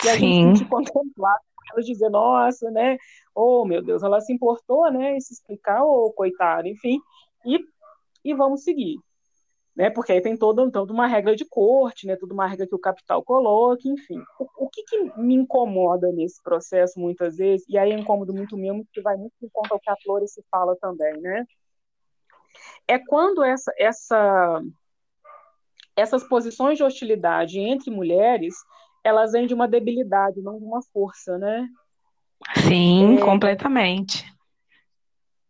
[0.03, 0.19] E a Sim.
[0.19, 1.39] gente sentir contemplado
[1.71, 2.97] ela dizer, nossa, né?
[3.33, 5.15] Oh, meu Deus, ela se importou, né?
[5.15, 6.99] E se explicar, ô, oh, coitado, enfim.
[7.45, 7.59] E,
[8.23, 8.97] e vamos seguir.
[9.73, 12.75] Né, porque aí tem toda, toda uma regra de corte, né, toda uma regra que
[12.75, 14.21] o capital coloca, enfim.
[14.37, 18.57] O, o que, que, me incomoda nesse processo, muitas vezes, e aí é incômodo muito
[18.57, 21.45] mesmo, porque vai muito em conta o que a Flora se fala também, né,
[22.87, 24.61] é quando essa, essa,
[25.95, 28.55] essas posições de hostilidade entre mulheres,
[29.03, 31.67] elas vêm de uma debilidade, não de uma força, né?
[32.67, 34.25] Sim, é, completamente.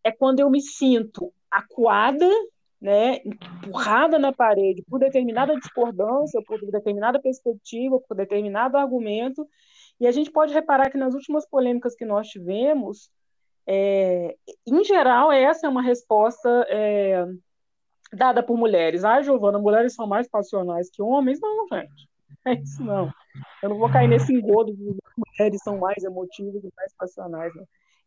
[0.03, 2.27] É quando eu me sinto acuada,
[2.82, 9.48] né, empurrada na parede por determinada discordância, por determinada perspectiva, por determinado argumento,
[10.00, 13.12] e a gente pode reparar que nas últimas polêmicas que nós tivemos,
[13.67, 17.24] é, em geral, essa é uma resposta é,
[18.12, 19.04] dada por mulheres.
[19.04, 21.39] Ah, Giovana, mulheres são mais passionais que homens?
[21.39, 22.10] Não, gente.
[22.44, 23.12] É isso não.
[23.62, 27.54] Eu não vou cair nesse engodo de mulheres são mais emotivas e mais passionais.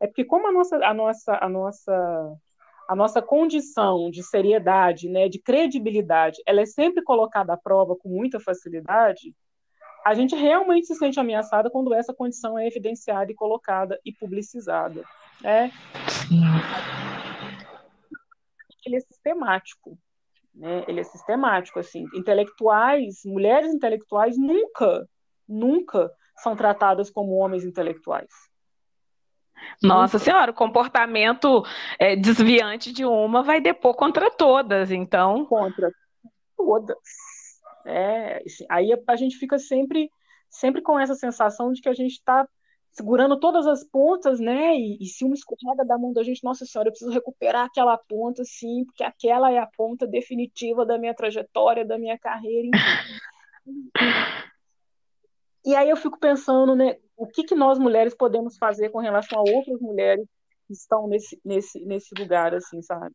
[0.01, 2.37] É porque como a nossa, a nossa, a nossa,
[2.89, 8.09] a nossa condição de seriedade, né, de credibilidade, ela é sempre colocada à prova com
[8.09, 9.35] muita facilidade,
[10.05, 15.03] a gente realmente se sente ameaçada quando essa condição é evidenciada e colocada e publicizada.
[15.41, 15.73] Né?
[18.85, 19.99] Ele é sistemático.
[20.55, 20.85] Né?
[20.87, 21.79] Ele é sistemático.
[21.79, 22.05] assim.
[22.15, 25.09] Intelectuais, mulheres intelectuais nunca
[25.49, 28.31] nunca são tratadas como homens intelectuais.
[29.83, 30.19] Nossa.
[30.19, 31.65] Senhora, o comportamento
[31.99, 35.45] é, desviante de uma vai depor contra todas, então.
[35.47, 35.93] Contra
[36.57, 36.97] todas.
[37.87, 40.11] É, aí a gente fica sempre,
[40.49, 42.49] sempre com essa sensação de que a gente está
[42.95, 44.75] segurando todas as pontas, né?
[44.77, 47.99] E, e, se uma escorrega da mão da gente, nossa senhora, eu preciso recuperar aquela
[47.99, 52.77] ponta, sim, porque aquela é a ponta definitiva da minha trajetória, da minha carreira, enfim.
[55.65, 59.39] E aí eu fico pensando, né, o que, que nós mulheres podemos fazer com relação
[59.39, 60.27] a outras mulheres
[60.67, 63.15] que estão nesse, nesse, nesse lugar, assim, sabe?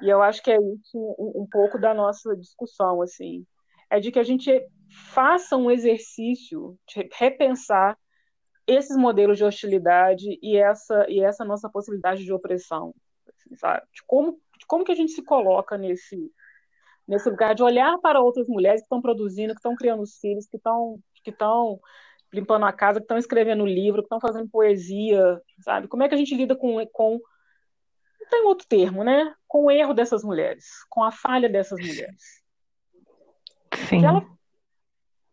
[0.00, 3.46] E eu acho que é isso um, um pouco da nossa discussão, assim,
[3.90, 4.50] é de que a gente
[5.12, 7.98] faça um exercício de repensar
[8.66, 12.94] esses modelos de hostilidade e essa e essa nossa possibilidade de opressão,
[13.28, 13.82] assim, sabe?
[13.92, 16.32] De como de como que a gente se coloca nesse
[17.06, 20.46] nesse lugar de olhar para outras mulheres que estão produzindo, que estão criando os filhos,
[20.46, 21.80] que estão que estão
[22.32, 25.86] limpando a casa, que estão escrevendo livro, que estão fazendo poesia, sabe?
[25.88, 27.20] Como é que a gente lida com, com
[28.20, 29.34] não tem outro termo, né?
[29.46, 32.42] Com o erro dessas mulheres, com a falha dessas mulheres.
[33.88, 34.04] Sim.
[34.04, 34.24] Ela,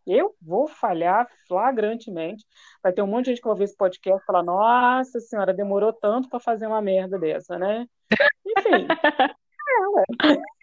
[0.06, 2.46] eu vou falhar flagrantemente.
[2.82, 5.54] Vai ter um monte de gente que vai ver esse podcast e falar: Nossa senhora,
[5.54, 7.86] demorou tanto para fazer uma merda dessa, né?
[8.58, 8.88] Enfim.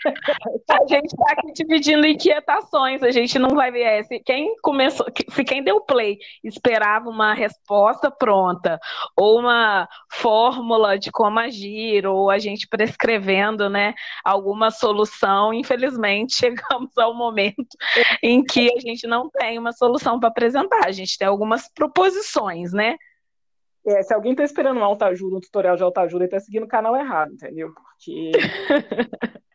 [0.70, 3.82] A gente está aqui dividindo inquietações, a gente não vai ver.
[3.82, 8.78] É, se quem começou, se quem deu play esperava uma resposta pronta,
[9.16, 16.96] ou uma fórmula de como agir, ou a gente prescrevendo né, alguma solução, infelizmente chegamos
[16.96, 17.76] ao momento
[18.22, 22.72] em que a gente não tem uma solução para apresentar, a gente tem algumas proposições,
[22.72, 22.96] né?
[23.86, 26.68] É, se alguém está esperando um autoajuda, um tutorial de autoajuda, ele está seguindo o
[26.68, 27.72] canal errado, entendeu?
[27.72, 28.32] Porque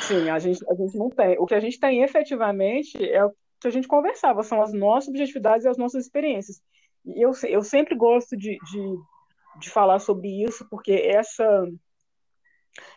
[0.00, 1.36] Sim, a gente, a gente não tem.
[1.38, 3.30] O que a gente tem efetivamente é o
[3.60, 6.60] que a gente conversava, são as nossas subjetividades e as nossas experiências.
[7.04, 8.96] E eu, eu sempre gosto de, de,
[9.60, 11.66] de falar sobre isso, porque essa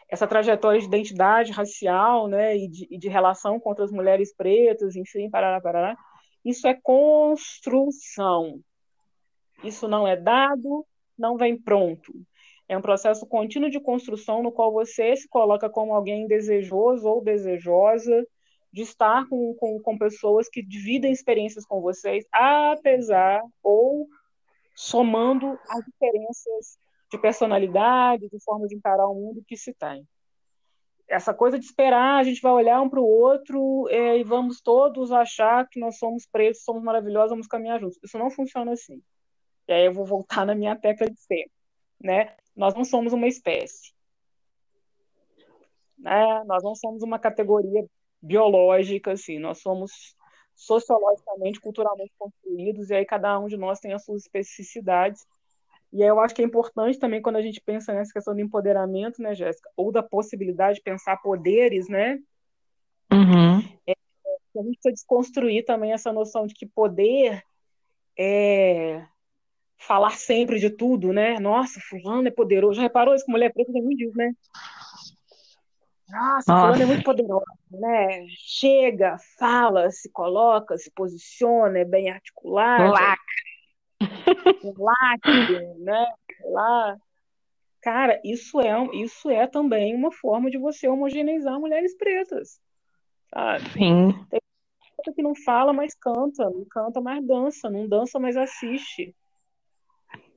[0.10, 4.96] essa trajetória de identidade racial, né, e de, e de relação contra as mulheres pretas,
[4.96, 5.98] enfim, parará, parará,
[6.44, 8.62] isso é construção.
[9.64, 10.86] Isso não é dado,
[11.18, 12.14] não vem pronto.
[12.68, 17.24] É um processo contínuo de construção no qual você se coloca como alguém desejoso ou
[17.24, 18.26] desejosa
[18.72, 24.08] de estar com, com, com pessoas que dividem experiências com vocês, apesar ou
[24.76, 26.78] somando as diferenças
[27.10, 30.06] de personalidade, de forma de encarar o mundo que se tem.
[31.08, 34.60] Essa coisa de esperar, a gente vai olhar um para o outro é, e vamos
[34.60, 37.98] todos achar que nós somos pretos, somos maravilhosos, vamos caminhar juntos.
[38.04, 39.02] Isso não funciona assim.
[39.68, 41.50] E aí eu vou voltar na minha tecla de ser,
[42.02, 42.36] né?
[42.56, 43.94] Nós não somos uma espécie.
[45.98, 46.44] Né?
[46.46, 47.86] Nós não somos uma categoria
[48.22, 50.16] biológica, assim, nós somos
[50.56, 55.26] sociologicamente, culturalmente construídos, e aí cada um de nós tem as suas especificidades.
[55.94, 58.42] E aí eu acho que é importante também quando a gente pensa nessa questão do
[58.42, 62.20] empoderamento, né, Jéssica, ou da possibilidade de pensar poderes, né?
[63.12, 63.60] Uhum.
[63.86, 67.44] É, a gente precisa desconstruir também essa noção de que poder
[68.18, 69.06] é
[69.78, 71.40] falar sempre de tudo, né?
[71.40, 72.76] Nossa, fulano é poderoso.
[72.76, 74.34] Já reparou isso que mulher preta tem muito disso, né?
[76.10, 78.26] Nossa, Nossa, fulano é muito poderoso, né?
[78.30, 82.92] Chega, fala, se coloca, se posiciona, é bem articulado.
[82.92, 83.18] Lacre.
[84.78, 86.06] Lacre, né?
[86.46, 86.98] Lá.
[87.82, 92.60] Cara, isso é, isso é também uma forma de você homogeneizar mulheres pretas.
[93.30, 93.70] Sabe?
[93.72, 94.26] Sim.
[94.30, 94.42] Tem
[95.14, 99.16] que não fala, mas canta, não canta, mas dança, não dança, mas assiste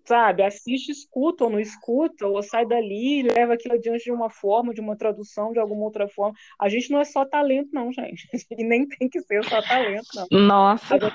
[0.04, 4.30] sabe, assiste, escuta ou não escuta, ou sai dali e leva aquilo adiante de uma
[4.30, 6.34] forma, de uma tradução, de alguma outra forma.
[6.58, 8.28] A gente não é só talento, não, gente.
[8.50, 10.26] E nem tem que ser só talento, não.
[10.30, 11.14] Nossa, a gente,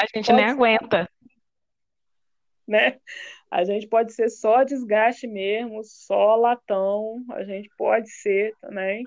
[0.00, 1.10] a gente nem ser, aguenta.
[2.66, 2.98] Né?
[3.50, 9.04] A gente pode ser só desgaste mesmo, só latão, a gente pode ser também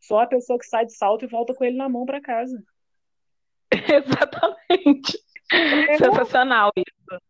[0.00, 2.62] só a pessoa que sai de salto e volta com ele na mão para casa.
[3.72, 5.18] Exatamente.
[5.50, 7.22] É Sensacional isso.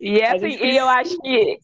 [0.00, 1.58] E, é assim, e eu acho que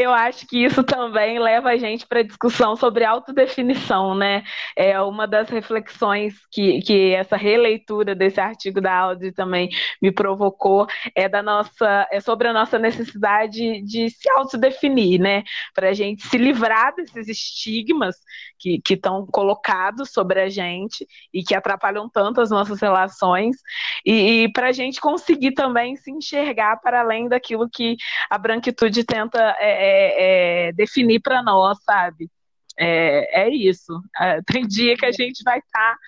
[0.00, 4.42] eu acho que isso também leva a gente para a discussão sobre autodefinição, né?
[4.76, 9.68] É uma das reflexões que, que essa releitura desse artigo da Audi também
[10.00, 15.42] me provocou é da nossa é sobre a nossa necessidade de se autodefinir, né?
[15.74, 18.16] Para a gente se livrar desses estigmas
[18.58, 23.56] que estão colocados sobre a gente e que atrapalham tanto as nossas relações
[24.04, 27.96] e, e para a gente conseguir também se enxergar para além daquilo que
[28.28, 32.30] a branquitude tenta é, é, é, definir para nós, sabe?
[32.78, 34.00] É, é isso.
[34.18, 35.98] É, tem dia que a gente vai estar, tá,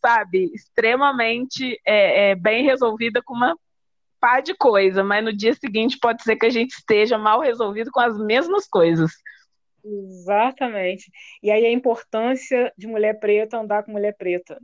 [0.00, 3.56] sabe, extremamente é, bem resolvida com uma
[4.20, 7.90] pá de coisa, mas no dia seguinte pode ser que a gente esteja mal resolvido
[7.90, 9.12] com as mesmas coisas.
[9.84, 11.10] Exatamente.
[11.42, 14.60] E aí a importância de mulher preta andar com mulher preta.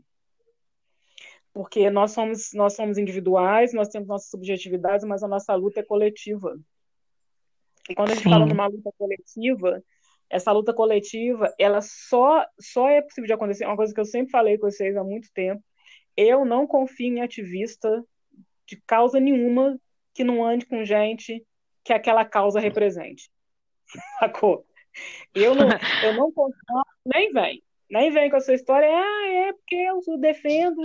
[1.52, 5.84] Porque nós somos, nós somos individuais, nós temos nossas subjetividades, mas a nossa luta é
[5.84, 6.58] coletiva.
[7.88, 8.30] E quando a gente Sim.
[8.30, 9.82] fala numa luta coletiva,
[10.30, 13.66] essa luta coletiva, ela só, só é possível de acontecer.
[13.66, 15.62] Uma coisa que eu sempre falei com vocês há muito tempo.
[16.16, 18.04] Eu não confio em ativista
[18.66, 19.78] de causa nenhuma
[20.14, 21.44] que não ande com gente
[21.84, 23.30] que aquela causa represente.
[24.18, 24.64] Sacou?
[25.34, 25.68] Eu não,
[26.02, 26.32] eu não
[27.04, 27.62] nem vem.
[27.90, 30.80] Nem vem com essa história, ah, é porque eu defendo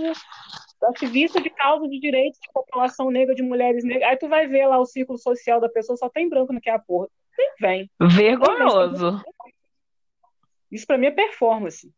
[0.84, 4.10] ativista de causa de direitos de população negra, de mulheres negras.
[4.10, 6.70] Aí tu vai ver lá o círculo social da pessoa, só tem branco no que
[6.70, 7.08] é a porra.
[7.38, 7.90] Nem vem.
[8.00, 9.22] Vergonhoso.
[10.70, 11.92] Isso para mim é performance.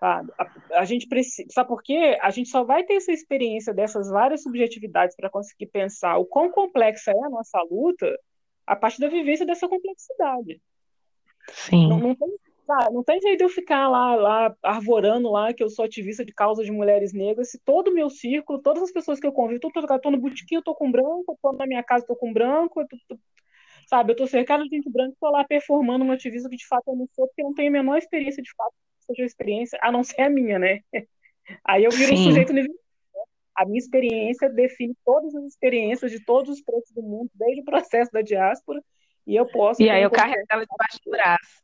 [0.00, 1.48] A, a, a, gente precisa.
[1.52, 2.18] Sabe por quê?
[2.20, 6.50] A gente só vai ter essa experiência dessas várias subjetividades para conseguir pensar o quão
[6.50, 8.12] complexa é a nossa luta
[8.66, 10.60] a partir da vivência dessa complexidade.
[11.50, 11.88] Sim.
[11.88, 12.28] Não, não, tem,
[12.92, 16.32] não tem jeito de eu ficar lá, lá arvorando lá que eu sou ativista de
[16.32, 19.60] causa de mulheres negras, se todo o meu círculo, todas as pessoas que eu convivo,
[19.60, 22.32] tô, tô, tô no botequim, eu tô com branco, tô na minha casa, tô com
[22.32, 23.18] branco, eu tô, tô,
[23.86, 26.84] sabe, eu tô cercado de gente branca, tô lá performando uma ativista que de fato
[26.88, 29.90] eu não sou, porque eu não tenho a menor experiência de fato, seja experiência, a
[29.90, 30.80] não ser a minha, né?
[31.64, 32.14] Aí eu viro Sim.
[32.14, 32.78] um sujeito universal.
[33.54, 37.64] A minha experiência define todas as experiências de todos os pretos do mundo, desde o
[37.64, 38.82] processo da diáspora,
[39.26, 39.82] e eu posso.
[39.82, 41.62] E aí eu carrego ela debaixo do braço.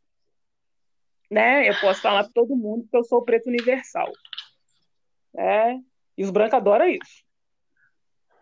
[1.31, 1.68] Né?
[1.68, 4.11] Eu posso falar para todo mundo que eu sou preto universal.
[5.35, 5.81] Né?
[6.16, 7.24] E os brancos adoram isso.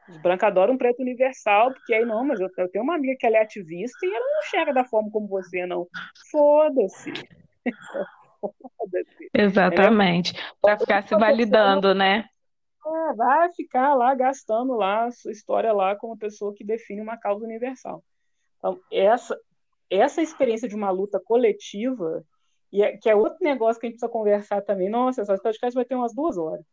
[0.09, 3.17] Os brancos adoram um preto universal, porque aí não, mas eu, eu tenho uma amiga
[3.19, 5.87] que ela é ativista e ela não enxerga da forma como você, não.
[6.31, 7.13] Foda-se.
[9.35, 10.33] Exatamente.
[10.61, 12.25] Para ficar se validando, né?
[12.87, 17.17] É, vai ficar lá gastando lá a sua história lá como pessoa que define uma
[17.17, 18.03] causa universal.
[18.59, 19.37] Então, essa,
[19.91, 22.25] essa experiência de uma luta coletiva,
[22.73, 24.89] e é, que é outro negócio que a gente precisa conversar também.
[24.89, 26.65] Nossa, essa podcast vai ter umas duas horas.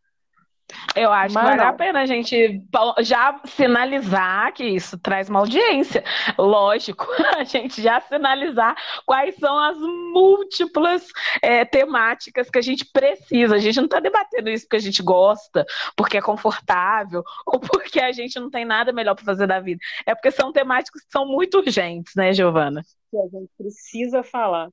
[0.95, 1.69] Eu acho Mas que vale não.
[1.69, 2.63] a pena a gente
[3.01, 6.03] já sinalizar que isso traz uma audiência.
[6.37, 8.75] Lógico, a gente já sinalizar
[9.05, 11.07] quais são as múltiplas
[11.41, 13.55] é, temáticas que a gente precisa.
[13.55, 15.65] A gente não está debatendo isso porque a gente gosta,
[15.95, 19.79] porque é confortável, ou porque a gente não tem nada melhor para fazer da vida.
[20.05, 22.83] É porque são temáticas que são muito urgentes, né, Giovana?
[23.11, 24.69] Que a gente precisa falar.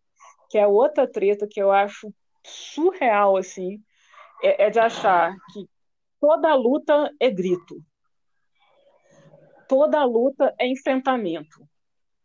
[0.51, 2.13] Que é outra treta que eu acho
[2.45, 3.81] surreal, assim,
[4.43, 5.69] é, é de achar que
[6.21, 7.83] toda luta é grito.
[9.69, 11.67] Toda luta é enfrentamento,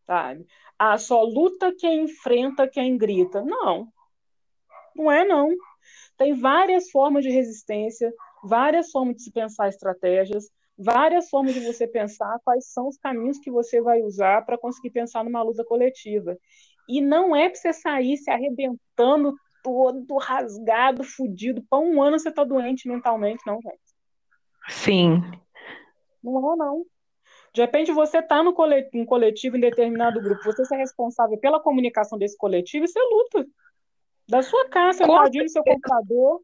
[0.05, 0.45] sabe?
[0.77, 3.41] Ah, só luta quem enfrenta quem grita.
[3.43, 3.87] Não.
[4.95, 5.49] Não é não.
[6.17, 8.11] Tem várias formas de resistência,
[8.43, 13.37] várias formas de se pensar estratégias, várias formas de você pensar quais são os caminhos
[13.39, 16.37] que você vai usar para conseguir pensar numa luta coletiva.
[16.87, 21.63] E não é para você sair se arrebentando todo rasgado, fudido.
[21.69, 23.79] Para um ano você está doente mentalmente, não, gente.
[24.69, 25.21] Sim.
[26.23, 26.85] Não é, não.
[27.53, 32.17] De repente você está no coletivo, coletivo em determinado grupo, você é responsável pela comunicação
[32.17, 33.47] desse coletivo e você luta.
[34.27, 36.41] Da sua casa, sentadinho no seu computador,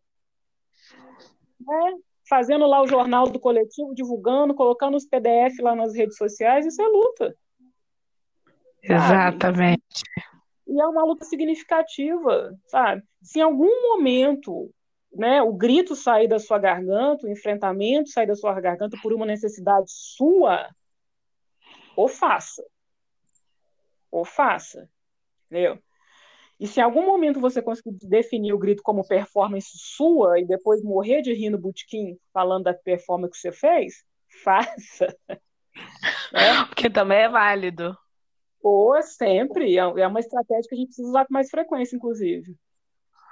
[1.60, 1.96] né?
[2.30, 6.82] fazendo lá o jornal do coletivo, divulgando, colocando os PDF lá nas redes sociais, isso
[6.82, 7.36] é luta.
[8.82, 10.04] Exatamente.
[10.72, 13.03] E é uma luta significativa, sabe?
[13.22, 14.74] Se em algum momento
[15.13, 19.26] né, o grito sair da sua garganta, o enfrentamento sair da sua garganta por uma
[19.26, 20.69] necessidade sua,
[21.93, 22.63] ou faça.
[24.09, 24.89] Ou faça.
[25.47, 25.78] Entendeu?
[26.57, 30.82] E se em algum momento você conseguir definir o grito como performance sua e depois
[30.82, 34.05] morrer de rir no botequim falando da performance que você fez,
[34.41, 35.13] faça.
[35.28, 36.63] Né?
[36.69, 37.93] Porque também é válido.
[38.62, 39.76] Ou sempre.
[39.78, 42.55] É, é uma estratégia que a gente precisa usar com mais frequência, inclusive.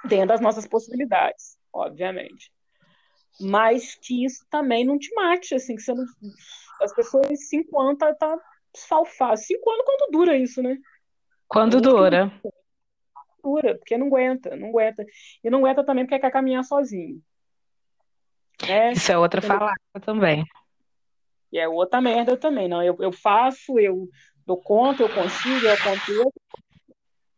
[0.04, 2.52] Dentro das nossas possibilidades obviamente.
[3.40, 6.04] Mas que isso também não te mate, assim, que você não,
[6.82, 8.38] as pessoas cinco anos tá, tá
[8.74, 9.38] salfado.
[9.38, 10.76] Cinco anos quanto dura isso, né?
[11.48, 12.32] Quando dura?
[13.42, 15.04] Dura, porque não aguenta, não aguenta.
[15.42, 17.20] E não aguenta também porque quer caminhar sozinho.
[18.66, 18.92] Né?
[18.92, 20.44] Isso é outra falácia também.
[21.50, 22.68] E é outra merda também.
[22.68, 24.08] Não, eu, eu faço, eu
[24.50, 26.32] dou conta, eu consigo, eu consigo.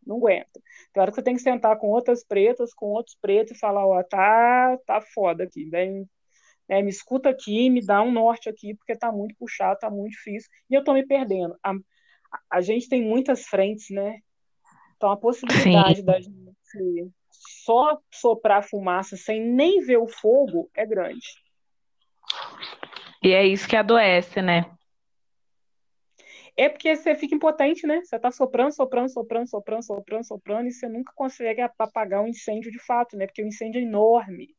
[0.06, 0.60] Não aguenta.
[0.92, 3.86] Tem hora que você tem que sentar com outras pretas, com outros pretos e falar,
[3.86, 6.08] ó, tá, tá foda aqui, vem,
[6.68, 10.12] né, me escuta aqui, me dá um norte aqui, porque tá muito puxado, tá muito
[10.12, 11.56] difícil, e eu tô me perdendo.
[11.62, 11.72] A,
[12.50, 14.18] a gente tem muitas frentes, né?
[14.96, 16.04] Então a possibilidade Sim.
[16.04, 17.12] da gente
[17.64, 21.26] só soprar fumaça sem nem ver o fogo é grande.
[23.22, 24.64] E é isso que adoece, né?
[26.56, 28.02] É porque você fica impotente, né?
[28.04, 32.70] Você tá soprando, soprando, soprando, soprando, soprando, soprando, e você nunca consegue apagar um incêndio
[32.70, 33.26] de fato, né?
[33.26, 34.54] Porque o incêndio é enorme.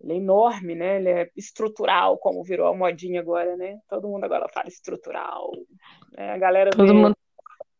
[0.00, 0.96] Ele é enorme, né?
[0.96, 3.78] Ele é estrutural, como virou a modinha agora, né?
[3.88, 5.52] Todo mundo agora fala estrutural.
[6.12, 6.32] Né?
[6.32, 6.92] A galera Todo vê...
[6.92, 7.16] mundo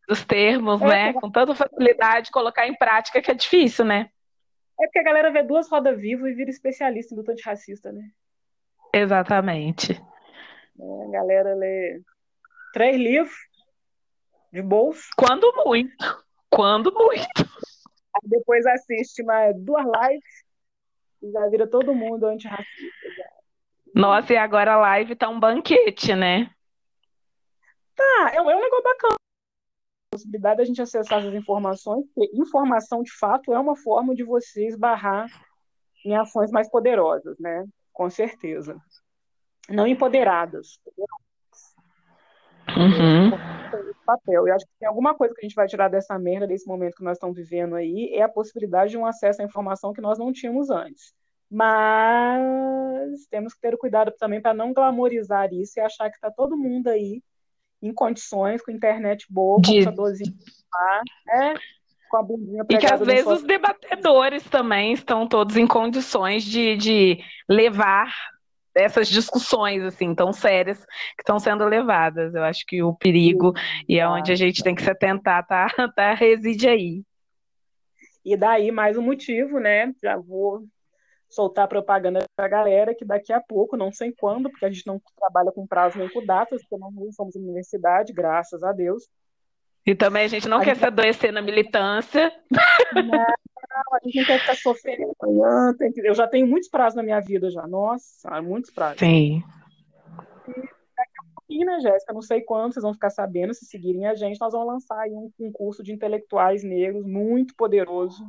[0.09, 1.13] os termos, é, né?
[1.13, 4.09] Com tanta facilidade, colocar em prática que é difícil, né?
[4.79, 8.09] É porque a galera vê duas rodas vivas e vira especialista em luta antirracista, né?
[8.93, 9.93] Exatamente.
[10.79, 12.01] É, a galera lê
[12.71, 13.35] três livros
[14.51, 15.09] de bolso.
[15.17, 16.23] Quando muito.
[16.49, 17.49] Quando muito.
[18.15, 20.43] Aí depois assiste mais duas lives
[21.21, 23.11] e já vira todo mundo antirracista.
[23.93, 26.49] Nossa, e agora a live tá um banquete, né?
[27.95, 29.15] Tá, é, é um negócio bacana.
[29.15, 34.23] A possibilidade da gente acessar essas informações, porque informação de fato é uma forma de
[34.23, 35.27] você esbarrar
[36.05, 37.65] em ações mais poderosas, né?
[37.93, 38.77] Com certeza.
[39.69, 40.79] Não empoderadas.
[42.77, 43.31] Uhum.
[44.05, 44.47] Papel.
[44.47, 46.95] Eu acho que tem alguma coisa que a gente vai tirar dessa merda, desse momento
[46.95, 50.17] que nós estamos vivendo aí, é a possibilidade de um acesso à informação que nós
[50.17, 51.13] não tínhamos antes.
[51.49, 56.57] Mas temos que ter cuidado também para não glamorizar isso e achar que está todo
[56.57, 57.21] mundo aí
[57.81, 59.71] em condições, com internet boa, de...
[59.71, 60.33] computadorzinho
[60.71, 61.53] lá, né?
[62.11, 66.75] com a bundinha E que às vezes os debatedores também estão todos em condições de,
[66.75, 67.19] de
[67.49, 68.13] levar
[68.75, 72.33] essas discussões assim tão sérias que estão sendo levadas.
[72.33, 73.53] Eu acho que o perigo
[73.87, 77.03] e é onde a gente tem que se atentar tá, tá reside aí.
[78.23, 79.93] E daí mais um motivo, né?
[80.01, 80.63] Já vou
[81.29, 84.85] soltar propaganda para a galera que daqui a pouco, não sei quando, porque a gente
[84.85, 89.07] não trabalha com prazo nem com datas, porque nós não somos universidade, graças a Deus.
[89.85, 90.79] E também a gente não a quer gente...
[90.79, 92.31] se adoecer na militância.
[92.93, 93.23] Não,
[93.93, 95.15] a gente não quer ficar sofrendo.
[96.03, 97.65] Eu já tenho muitos prazos na minha vida já.
[97.67, 98.99] Nossa, muitos prazos.
[98.99, 99.43] Sim.
[100.47, 102.13] E daqui a pouquinho, né, Jéssica?
[102.13, 105.11] Não sei quando vocês vão ficar sabendo, se seguirem a gente, nós vamos lançar aí
[105.11, 108.23] um concurso de intelectuais negros muito poderoso,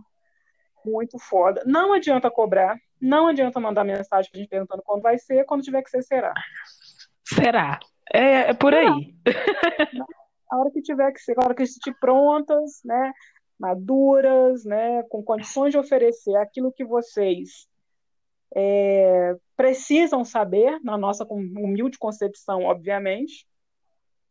[0.85, 1.63] muito foda.
[1.67, 5.83] Não adianta cobrar, não adianta mandar mensagem pra gente perguntando quando vai ser, quando tiver
[5.83, 6.33] que ser, será.
[7.25, 7.79] Será.
[8.13, 9.15] É, é por aí.
[10.53, 13.11] A hora que tiver que ser, a hora que estiver prontas, né?
[13.59, 15.03] Maduras, né?
[15.05, 17.67] Com condições de oferecer aquilo que vocês
[18.55, 23.47] é, precisam saber, na nossa humilde concepção, obviamente.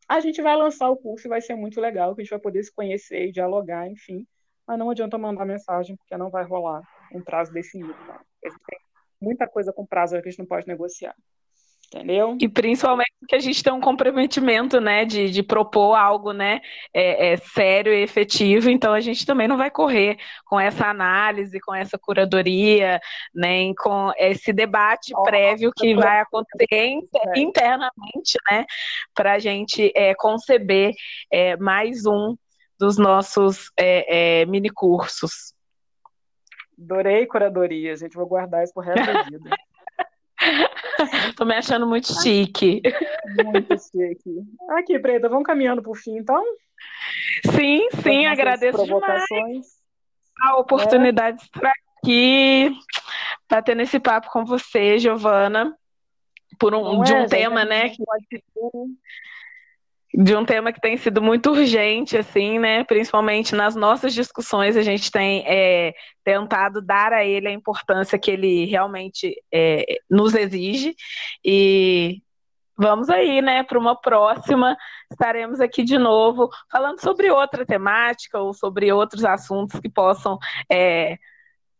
[0.07, 2.39] A gente vai lançar o curso e vai ser muito legal, que a gente vai
[2.39, 4.27] poder se conhecer e dialogar, enfim.
[4.67, 7.95] Mas não adianta mandar mensagem, porque não vai rolar um prazo definido.
[8.05, 8.13] Não.
[8.13, 8.79] A gente tem
[9.19, 11.15] muita coisa com prazo que a gente não pode negociar.
[11.93, 12.37] Entendeu?
[12.39, 16.61] E principalmente que a gente tem um comprometimento, né, de, de propor algo, né,
[16.93, 21.59] é, é, sério e efetivo, então a gente também não vai correr com essa análise,
[21.59, 23.01] com essa curadoria,
[23.35, 27.39] nem com esse debate oh, prévio que vai acontecer é.
[27.39, 28.63] internamente, né,
[29.13, 30.93] para a gente é, conceber
[31.29, 32.37] é, mais um
[32.79, 35.53] dos nossos é, mini cursos.
[36.79, 39.49] Adorei curadoria, gente, vou guardar isso pro resto da vida.
[41.37, 42.81] Tô me achando muito chique.
[43.45, 44.43] Muito chique.
[44.77, 46.43] Aqui, Preta, vamos caminhando pro fim, então?
[47.55, 49.81] Sim, sim, agradeço demais
[50.41, 51.39] a oportunidade é.
[51.39, 52.75] de estar aqui,
[53.49, 55.77] batendo esse papo com você, Giovana,
[56.59, 57.89] por um, de um é, tema, né?
[57.89, 58.03] Que...
[60.13, 62.83] De um tema que tem sido muito urgente, assim, né?
[62.83, 65.93] Principalmente nas nossas discussões, a gente tem é,
[66.23, 70.95] tentado dar a ele a importância que ele realmente é, nos exige.
[71.45, 72.21] E
[72.77, 74.75] vamos aí, né, para uma próxima.
[75.09, 80.37] Estaremos aqui de novo falando sobre outra temática ou sobre outros assuntos que possam
[80.69, 81.17] é,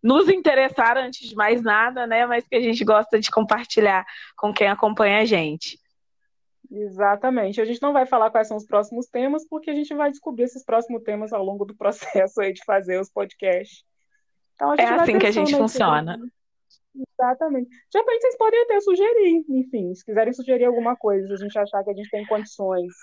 [0.02, 2.26] nos interessar antes de mais nada, né?
[2.26, 4.06] Mas que a gente gosta de compartilhar
[4.36, 5.80] com quem acompanha a gente.
[6.72, 7.60] Exatamente.
[7.60, 10.44] A gente não vai falar quais são os próximos temas, porque a gente vai descobrir
[10.44, 13.84] esses próximos temas ao longo do processo aí de fazer os podcasts.
[14.56, 16.18] Então, é assim que a gente funciona.
[17.20, 17.70] Exatamente.
[17.70, 21.58] De repente, vocês podem até sugerir, enfim, se quiserem sugerir alguma coisa, se a gente
[21.58, 22.94] achar que a gente tem condições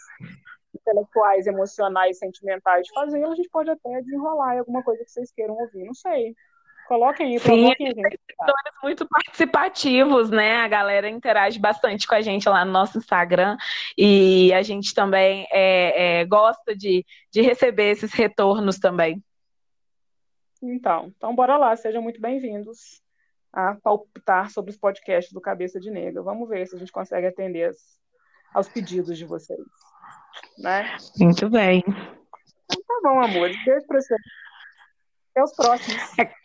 [0.74, 5.54] intelectuais, emocionais, sentimentais de fazer, a gente pode até desenrolar alguma coisa que vocês queiram
[5.54, 6.34] ouvir, não sei.
[6.89, 8.18] Coloquem aí, Sim, a gente.
[8.82, 10.57] muito participativos, né?
[10.57, 13.59] A galera interage bastante com a gente lá no nosso Instagram
[13.97, 19.22] e a gente também é, é, gosta de, de receber esses retornos também.
[20.62, 23.03] Então, então bora lá, sejam muito bem-vindos
[23.53, 26.22] a palpitar sobre os podcasts do Cabeça de Negra.
[26.22, 27.70] Vamos ver se a gente consegue atender
[28.55, 29.61] aos pedidos de vocês.
[30.57, 30.97] Né?
[31.20, 31.84] Muito bem.
[31.86, 33.51] Então, tá bom, amor.
[33.66, 34.20] Beijo pra vocês.
[35.32, 36.38] Até os próximos.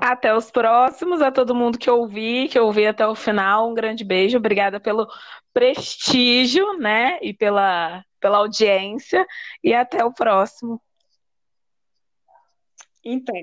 [0.00, 4.04] Até os próximos, a todo mundo que ouvi, que ouvi até o final, um grande
[4.04, 5.08] beijo, obrigada pelo
[5.52, 9.26] prestígio, né, e pela, pela audiência,
[9.62, 10.80] e até o próximo.
[13.04, 13.34] Então.